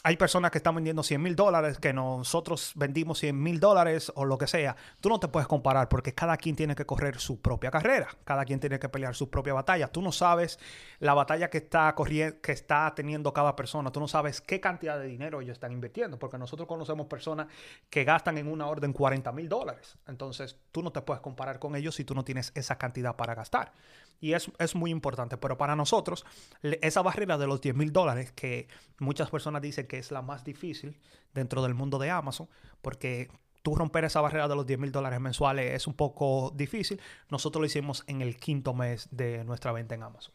hay 0.02 0.16
personas 0.16 0.50
que 0.50 0.58
están 0.58 0.74
vendiendo 0.74 1.02
100 1.02 1.22
mil 1.22 1.36
dólares, 1.36 1.78
que 1.78 1.92
nosotros 1.92 2.72
vendimos 2.74 3.18
100 3.18 3.42
mil 3.42 3.60
dólares 3.60 4.10
o 4.14 4.24
lo 4.24 4.38
que 4.38 4.46
sea. 4.46 4.74
Tú 5.00 5.10
no 5.10 5.20
te 5.20 5.28
puedes 5.28 5.46
comparar 5.46 5.88
porque 5.88 6.14
cada 6.14 6.38
quien 6.38 6.56
tiene 6.56 6.74
que 6.74 6.86
correr 6.86 7.18
su 7.18 7.40
propia 7.40 7.70
carrera. 7.70 8.08
Cada 8.24 8.44
quien 8.46 8.60
tiene 8.60 8.78
que 8.78 8.88
pelear 8.88 9.14
su 9.14 9.28
propia 9.28 9.52
batalla. 9.52 9.88
Tú 9.88 10.00
no 10.00 10.10
sabes 10.10 10.58
la 11.00 11.12
batalla 11.12 11.50
que 11.50 11.58
está, 11.58 11.94
que 11.94 12.52
está 12.52 12.94
teniendo 12.94 13.32
cada 13.34 13.54
persona. 13.56 13.92
Tú 13.92 14.00
no 14.00 14.08
sabes 14.08 14.40
qué 14.40 14.58
cantidad 14.58 14.98
de 14.98 15.06
dinero 15.06 15.42
ellos 15.42 15.54
están 15.54 15.72
invirtiendo. 15.72 16.18
Porque 16.18 16.38
nosotros 16.38 16.66
conocemos 16.66 17.06
personas 17.06 17.48
que 17.90 18.04
gastan 18.04 18.38
en 18.38 18.48
una 18.48 18.68
orden 18.68 18.94
40 18.94 19.30
mil 19.32 19.50
dólares. 19.50 19.98
Entonces 20.06 20.56
tú 20.72 20.82
no 20.82 20.92
te 20.92 21.02
puedes 21.02 21.20
comparar 21.20 21.58
con 21.58 21.76
ellos 21.76 21.94
si 21.94 22.04
tú 22.04 22.14
no 22.14 22.24
tienes 22.24 22.52
esa 22.54 22.78
cantidad 22.78 23.16
para 23.16 23.34
gastar. 23.34 23.72
Y 24.20 24.34
es, 24.34 24.50
es 24.58 24.74
muy 24.74 24.90
importante. 24.90 25.36
Pero 25.36 25.56
para 25.56 25.74
nosotros, 25.74 26.24
esa 26.62 27.02
barrera 27.02 27.38
de 27.38 27.46
los 27.46 27.60
10 27.60 27.74
mil 27.74 27.92
dólares 27.92 28.32
que 28.32 28.68
muchas 28.98 29.30
personas 29.30 29.62
dicen 29.62 29.86
que 29.86 29.98
es 29.98 30.10
la 30.10 30.22
más 30.22 30.44
difícil 30.44 30.98
dentro 31.34 31.62
del 31.62 31.74
mundo 31.74 31.98
de 31.98 32.10
Amazon, 32.10 32.48
porque 32.82 33.28
tú 33.62 33.74
romper 33.74 34.04
esa 34.04 34.20
barrera 34.20 34.48
de 34.48 34.56
los 34.56 34.66
10 34.66 34.78
mil 34.78 34.92
dólares 34.92 35.20
mensuales 35.20 35.74
es 35.74 35.86
un 35.86 35.94
poco 35.94 36.52
difícil. 36.54 37.00
Nosotros 37.30 37.60
lo 37.60 37.66
hicimos 37.66 38.04
en 38.06 38.20
el 38.22 38.36
quinto 38.36 38.74
mes 38.74 39.08
de 39.10 39.44
nuestra 39.44 39.72
venta 39.72 39.94
en 39.94 40.02
Amazon. 40.02 40.34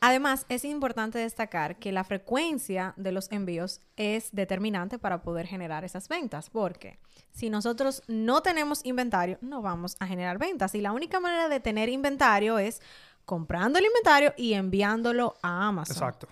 Además, 0.00 0.44
es 0.48 0.64
importante 0.64 1.18
destacar 1.18 1.78
que 1.78 1.90
la 1.90 2.04
frecuencia 2.04 2.92
de 2.96 3.12
los 3.12 3.32
envíos 3.32 3.80
es 3.96 4.28
determinante 4.30 4.98
para 4.98 5.22
poder 5.22 5.46
generar 5.46 5.84
esas 5.84 6.06
ventas, 6.08 6.50
porque 6.50 6.98
si 7.32 7.48
nosotros 7.48 8.02
no 8.06 8.42
tenemos 8.42 8.84
inventario, 8.84 9.38
no 9.40 9.62
vamos 9.62 9.96
a 9.98 10.06
generar 10.06 10.38
ventas. 10.38 10.74
Y 10.74 10.82
la 10.82 10.92
única 10.92 11.18
manera 11.18 11.48
de 11.48 11.60
tener 11.60 11.88
inventario 11.88 12.58
es 12.58 12.82
comprando 13.26 13.78
el 13.78 13.84
inventario 13.84 14.32
y 14.38 14.54
enviándolo 14.54 15.34
a 15.42 15.66
Amazon. 15.66 15.96
Exacto. 15.96 16.28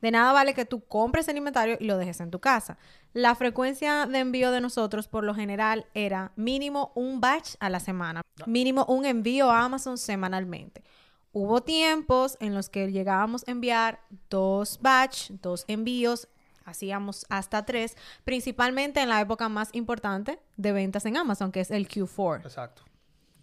De 0.00 0.10
nada 0.10 0.32
vale 0.32 0.54
que 0.54 0.64
tú 0.64 0.84
compres 0.84 1.26
el 1.28 1.36
inventario 1.36 1.76
y 1.80 1.84
lo 1.84 1.98
dejes 1.98 2.20
en 2.20 2.30
tu 2.30 2.38
casa. 2.38 2.78
La 3.12 3.34
frecuencia 3.34 4.06
de 4.06 4.18
envío 4.18 4.50
de 4.50 4.60
nosotros 4.60 5.08
por 5.08 5.24
lo 5.24 5.34
general 5.34 5.86
era 5.94 6.32
mínimo 6.36 6.92
un 6.94 7.20
batch 7.20 7.56
a 7.60 7.70
la 7.70 7.80
semana, 7.80 8.22
mínimo 8.46 8.84
un 8.86 9.04
envío 9.06 9.50
a 9.50 9.64
Amazon 9.64 9.98
semanalmente. 9.98 10.84
Hubo 11.32 11.62
tiempos 11.62 12.36
en 12.40 12.54
los 12.54 12.68
que 12.68 12.90
llegábamos 12.92 13.46
a 13.46 13.50
enviar 13.50 14.00
dos 14.30 14.78
batch, 14.80 15.30
dos 15.42 15.64
envíos, 15.66 16.28
hacíamos 16.64 17.26
hasta 17.28 17.64
tres, 17.64 17.96
principalmente 18.24 19.00
en 19.00 19.08
la 19.08 19.20
época 19.20 19.48
más 19.48 19.70
importante 19.72 20.38
de 20.56 20.72
ventas 20.72 21.06
en 21.06 21.16
Amazon, 21.16 21.52
que 21.52 21.60
es 21.60 21.70
el 21.70 21.88
Q4. 21.88 22.42
Exacto. 22.42 22.82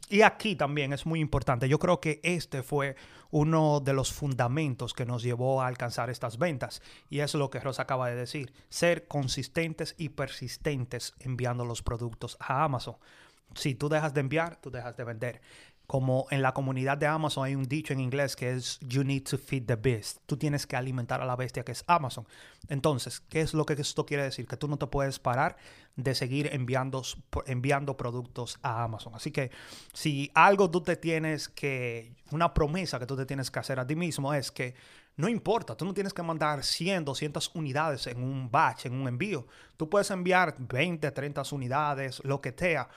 Y 0.10 0.22
aquí 0.22 0.56
también 0.56 0.94
es 0.94 1.06
muy 1.06 1.20
importante. 1.20 1.70
Yo 1.70 1.80
creo 1.80 2.00
que 2.00 2.20
este 2.24 2.62
fue 2.62 2.96
uno 3.32 3.80
de 3.80 3.94
los 3.94 4.14
fundamentos 4.14 4.94
que 4.94 5.06
nos 5.06 5.24
llevó 5.24 5.62
a 5.62 5.68
alcanzar 5.68 6.10
estas 6.10 6.38
ventas. 6.38 6.82
Y 7.10 7.20
es 7.20 7.34
lo 7.34 7.50
que 7.50 7.60
Rosa 7.60 7.84
acaba 7.84 8.10
de 8.10 8.16
decir. 8.16 8.54
Ser 8.70 9.08
consistentes 9.08 9.96
y 9.98 10.10
persistentes 10.10 11.14
enviando 11.20 11.66
los 11.66 11.82
productos 11.82 12.38
a 12.40 12.64
Amazon. 12.64 12.98
Si 13.56 13.76
tú 13.76 13.90
dejas 13.90 14.14
de 14.14 14.22
enviar, 14.22 14.58
tú 14.58 14.72
dejas 14.72 14.98
de 14.98 15.04
vender 15.04 15.42
como 15.88 16.26
en 16.32 16.42
la 16.42 16.54
comunidad 16.54 16.98
de 16.98 17.08
Amazon 17.08 17.46
hay 17.46 17.56
un 17.56 17.66
dicho 17.66 17.94
en 17.94 18.00
inglés 18.00 18.36
que 18.36 18.52
es 18.52 18.80
you 18.82 19.04
need 19.04 19.24
to 19.24 19.38
feed 19.38 19.66
the 19.66 19.76
beast. 19.76 20.20
Tú 20.26 20.38
tienes 20.38 20.66
que 20.66 20.76
alimentar 20.76 21.22
a 21.22 21.26
la 21.26 21.36
bestia 21.36 21.64
que 21.64 21.74
es 21.74 21.84
Amazon. 21.88 22.26
Entonces, 22.70 23.20
¿qué 23.20 23.42
es 23.42 23.54
lo 23.54 23.66
que 23.66 23.74
esto 23.74 24.06
quiere 24.06 24.24
decir? 24.24 24.48
Que 24.48 24.58
tú 24.58 24.68
no 24.68 24.78
te 24.78 24.88
puedes 24.88 25.20
parar 25.20 25.58
de 25.96 26.16
seguir 26.16 26.50
enviando, 26.54 27.04
enviando 27.46 27.98
productos 27.98 28.60
a 28.64 28.84
Amazon. 28.84 29.14
Así 29.16 29.32
que 29.32 29.52
si 29.94 30.32
algo 30.34 30.72
tú 30.72 30.82
te 30.82 30.96
tienes 30.96 31.50
que, 31.50 32.14
una 32.32 32.54
promesa 32.54 32.98
que 32.98 33.06
tú 33.06 33.18
te 33.18 33.26
tienes 33.26 33.52
que 33.52 33.60
hacer 33.60 33.80
a 33.80 33.86
ti 33.86 33.96
mismo 33.96 34.34
es 34.34 34.52
que 34.52 34.76
no 35.16 35.28
importa, 35.28 35.76
tú 35.76 35.86
no 35.86 35.94
tienes 35.94 36.14
que 36.14 36.24
mandar 36.24 36.64
100, 36.64 37.06
200 37.06 37.52
unidades 37.54 38.08
en 38.08 38.24
un 38.24 38.50
batch, 38.50 38.88
en 38.88 38.94
un 38.94 39.08
envío. 39.08 39.46
Tú 39.78 39.90
puedes 39.90 40.10
enviar 40.10 40.56
20, 40.58 41.12
30 41.12 41.44
unidades, 41.52 42.22
lo 42.24 42.42
que 42.42 42.52
sea, 42.58 42.90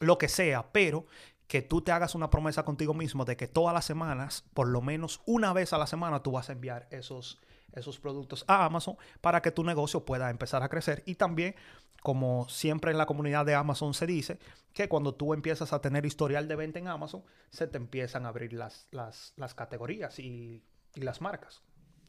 lo 0.00 0.18
que 0.18 0.28
sea, 0.28 0.66
pero 0.70 1.06
que 1.52 1.60
tú 1.60 1.82
te 1.82 1.92
hagas 1.92 2.14
una 2.14 2.30
promesa 2.30 2.64
contigo 2.64 2.94
mismo 2.94 3.26
de 3.26 3.36
que 3.36 3.46
todas 3.46 3.74
las 3.74 3.84
semanas, 3.84 4.42
por 4.54 4.68
lo 4.68 4.80
menos 4.80 5.20
una 5.26 5.52
vez 5.52 5.74
a 5.74 5.78
la 5.78 5.86
semana, 5.86 6.22
tú 6.22 6.32
vas 6.32 6.48
a 6.48 6.52
enviar 6.52 6.88
esos, 6.90 7.42
esos 7.74 8.00
productos 8.00 8.42
a 8.48 8.64
Amazon 8.64 8.96
para 9.20 9.42
que 9.42 9.50
tu 9.50 9.62
negocio 9.62 10.02
pueda 10.02 10.30
empezar 10.30 10.62
a 10.62 10.70
crecer. 10.70 11.02
Y 11.04 11.16
también, 11.16 11.54
como 12.02 12.48
siempre 12.48 12.90
en 12.90 12.96
la 12.96 13.04
comunidad 13.04 13.44
de 13.44 13.54
Amazon 13.54 13.92
se 13.92 14.06
dice, 14.06 14.38
que 14.72 14.88
cuando 14.88 15.14
tú 15.14 15.34
empiezas 15.34 15.74
a 15.74 15.82
tener 15.82 16.06
historial 16.06 16.48
de 16.48 16.56
venta 16.56 16.78
en 16.78 16.88
Amazon, 16.88 17.22
se 17.50 17.66
te 17.66 17.76
empiezan 17.76 18.24
a 18.24 18.30
abrir 18.30 18.54
las, 18.54 18.86
las, 18.90 19.34
las 19.36 19.54
categorías 19.54 20.18
y, 20.20 20.64
y 20.94 21.00
las 21.02 21.20
marcas. 21.20 21.60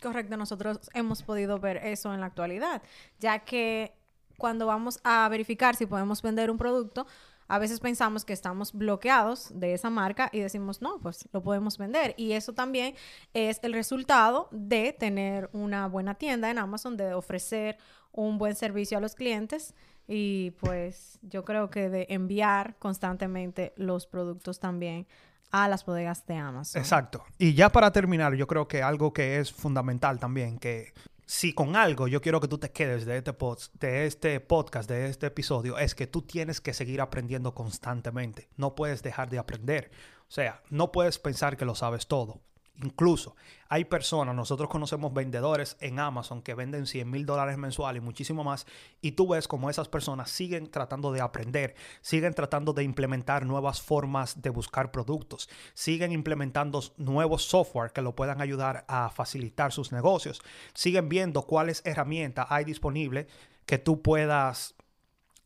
Correcto, 0.01 0.37
nosotros 0.37 0.89
hemos 0.93 1.21
podido 1.21 1.59
ver 1.59 1.75
eso 1.85 2.13
en 2.13 2.21
la 2.21 2.27
actualidad, 2.27 2.81
ya 3.19 3.39
que 3.39 3.93
cuando 4.37 4.65
vamos 4.67 4.99
a 5.03 5.27
verificar 5.29 5.75
si 5.75 5.85
podemos 5.85 6.21
vender 6.21 6.49
un 6.49 6.57
producto, 6.57 7.07
a 7.47 7.59
veces 7.59 7.79
pensamos 7.79 8.25
que 8.25 8.33
estamos 8.33 8.73
bloqueados 8.73 9.51
de 9.53 9.73
esa 9.73 9.89
marca 9.89 10.29
y 10.31 10.39
decimos, 10.39 10.81
no, 10.81 10.99
pues 10.99 11.27
lo 11.31 11.41
podemos 11.43 11.77
vender. 11.77 12.13
Y 12.17 12.33
eso 12.33 12.53
también 12.53 12.95
es 13.33 13.59
el 13.63 13.73
resultado 13.73 14.49
de 14.51 14.93
tener 14.93 15.49
una 15.53 15.87
buena 15.87 16.15
tienda 16.15 16.49
en 16.49 16.57
Amazon, 16.57 16.97
de 16.97 17.13
ofrecer 17.13 17.77
un 18.11 18.37
buen 18.37 18.55
servicio 18.55 18.97
a 18.97 19.01
los 19.01 19.15
clientes 19.15 19.73
y 20.07 20.51
pues 20.59 21.19
yo 21.21 21.43
creo 21.45 21.69
que 21.69 21.89
de 21.89 22.05
enviar 22.09 22.75
constantemente 22.77 23.73
los 23.77 24.05
productos 24.05 24.59
también 24.59 25.07
a 25.51 25.67
las 25.67 25.85
bodegas 25.85 26.25
de 26.25 26.35
Amazon. 26.35 26.81
Exacto. 26.81 27.23
Y 27.37 27.53
ya 27.53 27.69
para 27.69 27.91
terminar, 27.91 28.33
yo 28.33 28.47
creo 28.47 28.67
que 28.67 28.81
algo 28.81 29.13
que 29.13 29.39
es 29.39 29.51
fundamental 29.53 30.19
también, 30.19 30.57
que 30.57 30.93
si 31.25 31.53
con 31.53 31.75
algo 31.75 32.07
yo 32.07 32.21
quiero 32.21 32.39
que 32.39 32.47
tú 32.47 32.57
te 32.57 32.71
quedes 32.71 33.05
de 33.05 33.17
este, 33.17 33.35
de 33.79 34.05
este 34.05 34.39
podcast, 34.39 34.89
de 34.89 35.07
este 35.07 35.27
episodio, 35.27 35.77
es 35.77 35.95
que 35.95 36.07
tú 36.07 36.21
tienes 36.21 36.61
que 36.61 36.73
seguir 36.73 37.01
aprendiendo 37.01 37.53
constantemente. 37.53 38.49
No 38.57 38.75
puedes 38.75 39.03
dejar 39.03 39.29
de 39.29 39.39
aprender. 39.39 39.91
O 40.27 40.31
sea, 40.31 40.63
no 40.69 40.91
puedes 40.91 41.19
pensar 41.19 41.57
que 41.57 41.65
lo 41.65 41.75
sabes 41.75 42.07
todo. 42.07 42.41
Incluso 42.81 43.35
hay 43.69 43.85
personas, 43.85 44.35
nosotros 44.35 44.67
conocemos 44.67 45.13
vendedores 45.13 45.77
en 45.79 45.99
Amazon 45.99 46.41
que 46.41 46.55
venden 46.55 46.87
100 46.87 47.09
mil 47.09 47.25
dólares 47.25 47.57
mensuales 47.57 48.01
y 48.01 48.05
muchísimo 48.05 48.43
más, 48.43 48.65
y 48.99 49.11
tú 49.11 49.27
ves 49.27 49.47
como 49.47 49.69
esas 49.69 49.87
personas 49.87 50.31
siguen 50.31 50.69
tratando 50.71 51.11
de 51.11 51.21
aprender, 51.21 51.75
siguen 52.01 52.33
tratando 52.33 52.73
de 52.73 52.83
implementar 52.83 53.45
nuevas 53.45 53.81
formas 53.81 54.41
de 54.41 54.49
buscar 54.49 54.91
productos, 54.91 55.49
siguen 55.75 56.11
implementando 56.11 56.81
nuevos 56.97 57.45
software 57.45 57.91
que 57.91 58.01
lo 58.01 58.15
puedan 58.15 58.41
ayudar 58.41 58.85
a 58.87 59.09
facilitar 59.09 59.71
sus 59.71 59.91
negocios, 59.91 60.41
siguen 60.73 61.09
viendo 61.09 61.43
cuáles 61.43 61.83
herramientas 61.85 62.47
hay 62.49 62.65
disponibles 62.65 63.27
que 63.67 63.77
tú 63.77 64.01
puedas 64.01 64.75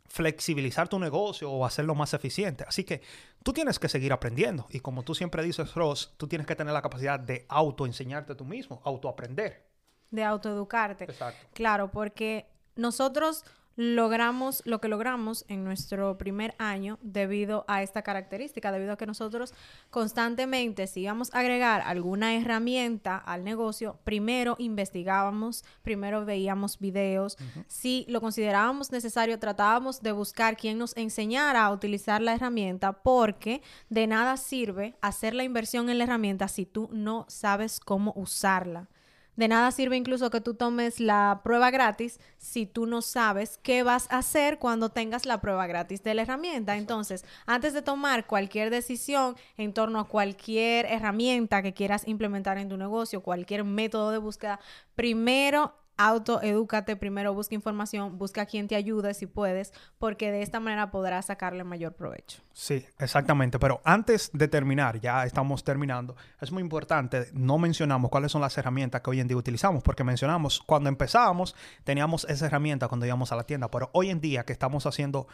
flexibilizar 0.07 0.87
tu 0.87 0.97
negocio 0.99 1.51
o 1.51 1.65
hacerlo 1.65 1.93
más 1.93 2.13
eficiente. 2.13 2.63
Así 2.67 2.83
que 2.83 3.01
tú 3.43 3.53
tienes 3.53 3.79
que 3.79 3.89
seguir 3.89 4.13
aprendiendo. 4.13 4.67
Y 4.69 4.79
como 4.79 5.03
tú 5.03 5.15
siempre 5.15 5.43
dices, 5.43 5.73
Ross, 5.75 6.13
tú 6.17 6.27
tienes 6.27 6.47
que 6.47 6.55
tener 6.55 6.73
la 6.73 6.81
capacidad 6.81 7.19
de 7.19 7.45
autoenseñarte 7.49 8.35
tú 8.35 8.45
mismo, 8.45 8.81
autoaprender. 8.83 9.67
De 10.11 10.23
autoeducarte. 10.23 11.05
Exacto. 11.05 11.47
Claro, 11.53 11.91
porque 11.91 12.49
nosotros 12.75 13.43
logramos 13.77 14.63
lo 14.65 14.81
que 14.81 14.87
logramos 14.87 15.45
en 15.47 15.63
nuestro 15.63 16.17
primer 16.17 16.55
año 16.57 16.97
debido 17.03 17.63
a 17.67 17.83
esta 17.83 18.01
característica, 18.01 18.71
debido 18.71 18.93
a 18.93 18.97
que 18.97 19.05
nosotros 19.05 19.53
constantemente, 19.91 20.87
si 20.87 21.01
íbamos 21.01 21.33
a 21.33 21.39
agregar 21.39 21.81
alguna 21.81 22.33
herramienta 22.35 23.17
al 23.17 23.43
negocio, 23.43 23.99
primero 24.03 24.55
investigábamos, 24.57 25.63
primero 25.83 26.25
veíamos 26.25 26.79
videos, 26.79 27.37
si 27.67 28.05
lo 28.09 28.19
considerábamos 28.19 28.91
necesario, 28.91 29.37
tratábamos 29.37 30.01
de 30.01 30.11
buscar 30.11 30.57
quien 30.57 30.79
nos 30.79 30.97
enseñara 30.97 31.63
a 31.63 31.71
utilizar 31.71 32.19
la 32.21 32.33
herramienta, 32.33 32.93
porque 32.93 33.61
de 33.89 34.07
nada 34.07 34.37
sirve 34.37 34.95
hacer 35.01 35.35
la 35.35 35.43
inversión 35.43 35.91
en 35.91 35.99
la 35.99 36.05
herramienta 36.05 36.47
si 36.47 36.65
tú 36.65 36.89
no 36.91 37.25
sabes 37.29 37.79
cómo 37.79 38.11
usarla. 38.15 38.89
De 39.37 39.47
nada 39.47 39.71
sirve 39.71 39.95
incluso 39.95 40.31
que 40.31 40.41
tú 40.41 40.55
tomes 40.55 40.99
la 40.99 41.41
prueba 41.43 41.69
gratis 41.69 42.19
si 42.39 42.65
tú 42.65 42.87
no 42.87 43.03
sabes 43.03 43.59
qué 43.61 43.83
vas 43.83 44.07
a 44.11 44.17
hacer 44.17 44.57
cuando 44.57 44.89
tengas 44.89 45.27
la 45.27 45.39
prueba 45.41 45.67
gratis 45.67 46.03
de 46.03 46.15
la 46.15 46.23
herramienta. 46.23 46.75
Entonces, 46.75 47.23
antes 47.45 47.73
de 47.73 47.83
tomar 47.83 48.25
cualquier 48.25 48.71
decisión 48.71 49.35
en 49.55 49.73
torno 49.73 49.99
a 49.99 50.07
cualquier 50.07 50.87
herramienta 50.87 51.61
que 51.61 51.75
quieras 51.75 52.07
implementar 52.07 52.57
en 52.57 52.67
tu 52.69 52.77
negocio, 52.77 53.21
cualquier 53.21 53.63
método 53.63 54.09
de 54.09 54.17
búsqueda, 54.17 54.59
primero 54.95 55.75
autoedúcate, 55.97 56.95
primero 56.95 57.33
busca 57.33 57.55
información, 57.55 58.17
busca 58.17 58.45
quien 58.45 58.67
te 58.67 58.75
ayude 58.75 59.13
si 59.13 59.25
puedes, 59.25 59.73
porque 59.97 60.31
de 60.31 60.41
esta 60.41 60.59
manera 60.59 60.91
podrás 60.91 61.25
sacarle 61.25 61.63
mayor 61.63 61.93
provecho. 61.93 62.41
Sí, 62.53 62.85
exactamente. 62.99 63.59
Pero 63.59 63.81
antes 63.83 64.29
de 64.33 64.47
terminar, 64.47 64.99
ya 64.99 65.25
estamos 65.25 65.63
terminando, 65.63 66.15
es 66.39 66.51
muy 66.51 66.61
importante, 66.61 67.27
no 67.33 67.57
mencionamos 67.57 68.09
cuáles 68.09 68.31
son 68.31 68.41
las 68.41 68.57
herramientas 68.57 69.01
que 69.01 69.09
hoy 69.09 69.19
en 69.19 69.27
día 69.27 69.37
utilizamos, 69.37 69.83
porque 69.83 70.03
mencionamos 70.03 70.61
cuando 70.65 70.89
empezábamos, 70.89 71.55
teníamos 71.83 72.25
esa 72.25 72.45
herramienta 72.45 72.87
cuando 72.87 73.05
íbamos 73.05 73.31
a 73.31 73.35
la 73.35 73.43
tienda, 73.43 73.69
pero 73.69 73.89
hoy 73.93 74.09
en 74.09 74.21
día 74.21 74.43
que 74.43 74.53
estamos 74.53 74.85
haciendo 74.85 75.27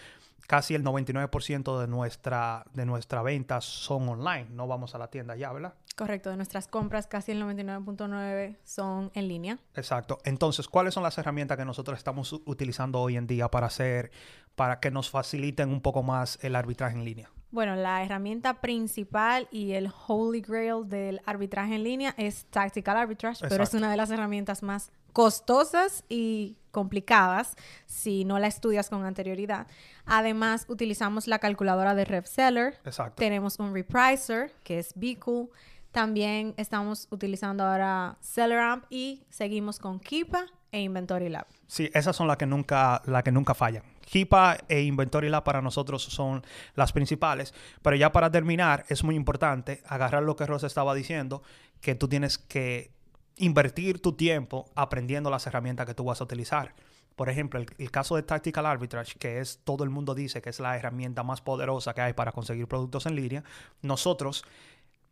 casi 0.48 0.76
el 0.76 0.84
99% 0.84 1.80
de 1.80 1.88
nuestra, 1.88 2.66
de 2.74 2.86
nuestra 2.86 3.22
venta 3.22 3.62
son 3.62 4.10
online. 4.10 4.48
No 4.52 4.68
vamos 4.68 4.96
a 4.96 4.98
la 4.98 5.10
tienda 5.10 5.36
ya, 5.36 5.52
¿verdad? 5.52 5.76
Correcto, 5.96 6.30
de 6.32 6.38
nuestras 6.38 6.68
compras 6.68 7.08
casi 7.08 7.32
el 7.32 7.44
99.9 7.44 8.58
son 8.64 9.12
en 9.14 9.28
línea. 9.28 9.60
Exacto. 9.76 10.18
Entonces, 10.26 10.68
¿cuáles 10.68 10.94
son 10.94 11.04
las 11.04 11.18
herramientas 11.18 11.58
que 11.58 11.66
nosotros 11.66 11.98
estamos 11.98 12.34
utilizando 12.46 13.00
hoy 13.00 13.16
en 13.16 13.28
día 13.28 13.50
para 13.50 13.68
hacer, 13.68 14.12
para 14.56 14.80
que 14.80 14.90
nos 14.90 15.10
faciliten 15.10 15.70
un 15.70 15.82
poco 15.82 16.02
más 16.02 16.40
el 16.42 16.56
arbitraje 16.56 16.96
en 16.96 17.06
línea? 17.06 17.30
Bueno, 17.52 17.76
la 17.76 18.04
herramienta 18.04 18.62
principal 18.62 19.48
y 19.52 19.74
el 19.74 19.92
holy 20.08 20.42
grail 20.42 20.90
del 20.90 21.22
arbitraje 21.26 21.76
en 21.76 21.84
línea 21.84 22.16
es 22.18 22.46
Tactical 22.46 22.98
Arbitrage, 22.98 23.48
pero 23.48 23.64
es 23.64 23.76
una 23.76 23.92
de 23.92 23.98
las 23.98 24.10
herramientas 24.10 24.64
más 24.64 24.92
costosas 25.12 26.04
y 26.10 26.58
complicadas 26.74 27.56
si 27.86 28.26
no 28.26 28.40
la 28.40 28.48
estudias 28.48 28.90
con 28.90 29.06
anterioridad. 29.06 29.68
Además, 30.06 30.66
utilizamos 30.68 31.28
la 31.28 31.40
calculadora 31.40 31.96
de 31.96 32.04
RevSeller. 32.04 32.80
Exacto. 32.84 33.16
Tenemos 33.16 33.60
un 33.60 33.74
repricer, 33.74 34.52
que 34.64 34.80
es 34.80 34.92
Biku. 34.96 35.52
También 35.92 36.56
estamos 36.58 37.08
utilizando 37.12 37.64
ahora 37.64 38.18
SellerAmp 38.20 38.86
y 38.90 39.24
seguimos 39.30 39.78
con 39.78 40.00
Kipa 40.00 40.48
e 40.72 40.82
Inventory 40.82 41.30
Lab. 41.30 41.46
Sí, 41.68 41.90
esas 41.94 42.16
son 42.16 42.28
las 42.28 42.38
que 42.38 42.48
nunca, 42.48 43.02
que 43.24 43.32
nunca 43.32 43.54
fallan. 43.54 43.84
Kipa 44.02 44.58
e 44.68 44.82
Inventory 44.82 45.30
Lab 45.30 45.44
para 45.44 45.62
nosotros 45.62 46.04
son 46.04 46.44
las 46.74 46.92
principales. 46.92 47.54
Pero 47.84 47.96
ya 47.96 48.12
para 48.12 48.32
terminar, 48.32 48.84
es 48.90 49.04
muy 49.04 49.16
importante 49.16 49.84
agarrar 49.86 50.24
lo 50.24 50.36
que 50.36 50.48
Rosa 50.48 50.66
estaba 50.66 50.96
diciendo, 50.96 51.44
que 51.80 51.94
tú 51.94 52.08
tienes 52.08 52.40
que 52.40 52.92
invertir 53.38 54.02
tu 54.02 54.14
tiempo 54.14 54.66
aprendiendo 54.76 55.30
las 55.30 55.48
herramientas 55.48 55.86
que 55.86 55.94
tú 55.94 56.06
vas 56.06 56.22
a 56.22 56.24
utilizar. 56.24 56.74
Por 57.16 57.30
ejemplo, 57.30 57.60
el, 57.78 57.92
caso 57.92 58.16
de 58.16 58.24
Tactical 58.24 58.66
Arbitrage, 58.66 59.18
que 59.20 59.40
es 59.40 59.60
todo 59.64 59.84
el 59.84 59.90
mundo 59.90 60.16
dice 60.16 60.42
que 60.42 60.50
es 60.50 60.60
la 60.60 60.76
herramienta 60.76 61.24
más 61.24 61.42
poderosa 61.42 61.94
que 61.94 62.02
hay 62.02 62.14
para 62.14 62.32
conseguir 62.32 62.68
productos 62.68 63.06
en 63.06 63.16
línea, 63.16 63.44
nosotros 63.82 64.44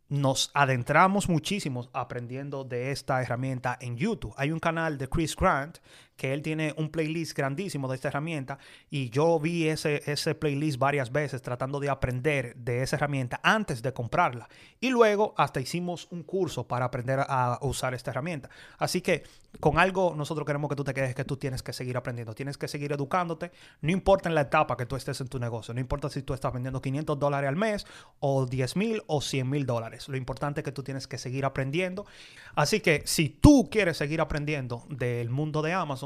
nos 0.08 0.50
adentramos 0.52 1.28
muchísimo 1.28 1.88
aprendiendo 1.92 2.64
de 2.64 2.90
esta 2.90 3.22
herramienta 3.22 3.78
en 3.80 3.96
YouTube. 3.96 4.34
Hay 4.36 4.50
un 4.50 4.58
canal 4.58 4.98
de 4.98 5.08
Chris 5.08 5.36
Grant 5.36 5.78
que 6.16 6.32
él 6.32 6.42
tiene 6.42 6.74
un 6.76 6.90
playlist 6.90 7.36
grandísimo 7.36 7.88
de 7.88 7.96
esta 7.96 8.08
herramienta 8.08 8.58
y 8.90 9.10
yo 9.10 9.38
vi 9.40 9.68
ese, 9.68 10.02
ese 10.10 10.34
playlist 10.34 10.78
varias 10.78 11.12
veces 11.12 11.42
tratando 11.42 11.80
de 11.80 11.90
aprender 11.90 12.54
de 12.56 12.82
esa 12.82 12.96
herramienta 12.96 13.40
antes 13.42 13.82
de 13.82 13.92
comprarla. 13.92 14.48
Y 14.80 14.90
luego 14.90 15.34
hasta 15.36 15.60
hicimos 15.60 16.08
un 16.10 16.22
curso 16.22 16.66
para 16.66 16.84
aprender 16.84 17.20
a 17.20 17.58
usar 17.62 17.94
esta 17.94 18.10
herramienta. 18.10 18.50
Así 18.78 19.00
que 19.00 19.24
con 19.60 19.78
algo 19.78 20.14
nosotros 20.16 20.46
queremos 20.46 20.68
que 20.68 20.76
tú 20.76 20.84
te 20.84 20.94
quedes, 20.94 21.14
que 21.14 21.24
tú 21.24 21.36
tienes 21.36 21.62
que 21.62 21.72
seguir 21.72 21.96
aprendiendo, 21.96 22.34
tienes 22.34 22.56
que 22.56 22.68
seguir 22.68 22.92
educándote, 22.92 23.52
no 23.80 23.92
importa 23.92 24.28
en 24.28 24.34
la 24.34 24.42
etapa 24.42 24.76
que 24.76 24.86
tú 24.86 24.96
estés 24.96 25.20
en 25.20 25.28
tu 25.28 25.38
negocio, 25.38 25.74
no 25.74 25.80
importa 25.80 26.08
si 26.08 26.22
tú 26.22 26.34
estás 26.34 26.52
vendiendo 26.52 26.80
500 26.80 27.18
dólares 27.18 27.48
al 27.48 27.56
mes 27.56 27.86
o 28.20 28.46
10 28.46 28.76
mil 28.76 29.02
o 29.06 29.20
100 29.20 29.48
mil 29.48 29.66
dólares, 29.66 30.08
lo 30.08 30.16
importante 30.16 30.60
es 30.60 30.64
que 30.64 30.72
tú 30.72 30.82
tienes 30.82 31.06
que 31.06 31.18
seguir 31.18 31.44
aprendiendo. 31.44 32.06
Así 32.54 32.80
que 32.80 33.02
si 33.04 33.28
tú 33.28 33.68
quieres 33.70 33.96
seguir 33.96 34.20
aprendiendo 34.20 34.84
del 34.88 35.30
mundo 35.30 35.62
de 35.62 35.72
Amazon, 35.72 36.01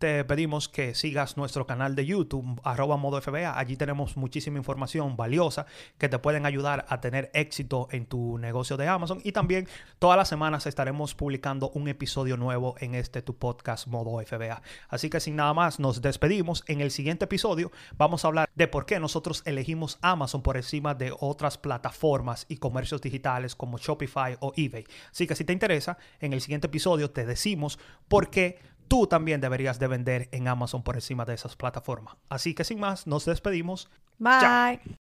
te 0.00 0.24
pedimos 0.24 0.70
que 0.70 0.94
sigas 0.94 1.36
nuestro 1.36 1.66
canal 1.66 1.94
de 1.94 2.06
YouTube, 2.06 2.58
arroba 2.64 2.96
modo 2.96 3.20
FBA. 3.20 3.58
Allí 3.58 3.76
tenemos 3.76 4.16
muchísima 4.16 4.56
información 4.56 5.14
valiosa 5.14 5.66
que 5.98 6.08
te 6.08 6.18
pueden 6.18 6.46
ayudar 6.46 6.86
a 6.88 7.02
tener 7.02 7.30
éxito 7.34 7.86
en 7.90 8.06
tu 8.06 8.38
negocio 8.38 8.78
de 8.78 8.88
Amazon. 8.88 9.20
Y 9.24 9.32
también 9.32 9.68
todas 9.98 10.16
las 10.16 10.26
semanas 10.26 10.66
estaremos 10.66 11.14
publicando 11.14 11.68
un 11.74 11.86
episodio 11.86 12.38
nuevo 12.38 12.76
en 12.78 12.94
este 12.94 13.20
tu 13.20 13.36
podcast 13.36 13.88
modo 13.88 14.24
FBA. 14.24 14.62
Así 14.88 15.10
que 15.10 15.20
sin 15.20 15.36
nada 15.36 15.52
más, 15.52 15.78
nos 15.78 16.00
despedimos. 16.00 16.64
En 16.66 16.80
el 16.80 16.92
siguiente 16.92 17.26
episodio 17.26 17.70
vamos 17.98 18.24
a 18.24 18.28
hablar 18.28 18.48
de 18.54 18.68
por 18.68 18.86
qué 18.86 18.98
nosotros 19.00 19.42
elegimos 19.44 19.98
Amazon 20.00 20.40
por 20.40 20.56
encima 20.56 20.94
de 20.94 21.12
otras 21.20 21.58
plataformas 21.58 22.46
y 22.48 22.56
comercios 22.56 23.02
digitales 23.02 23.54
como 23.54 23.76
Shopify 23.76 24.38
o 24.40 24.54
eBay. 24.56 24.86
Así 25.10 25.26
que 25.26 25.36
si 25.36 25.44
te 25.44 25.52
interesa, 25.52 25.98
en 26.20 26.32
el 26.32 26.40
siguiente 26.40 26.68
episodio 26.68 27.10
te 27.10 27.26
decimos 27.26 27.78
por 28.08 28.30
qué 28.30 28.69
tú 28.90 29.06
también 29.06 29.40
deberías 29.40 29.78
de 29.78 29.86
vender 29.86 30.28
en 30.32 30.48
Amazon 30.48 30.82
por 30.82 30.96
encima 30.96 31.24
de 31.24 31.34
esas 31.34 31.54
plataformas. 31.54 32.16
Así 32.28 32.54
que 32.54 32.64
sin 32.64 32.80
más, 32.80 33.06
nos 33.06 33.24
despedimos. 33.24 33.88
Bye. 34.18 34.80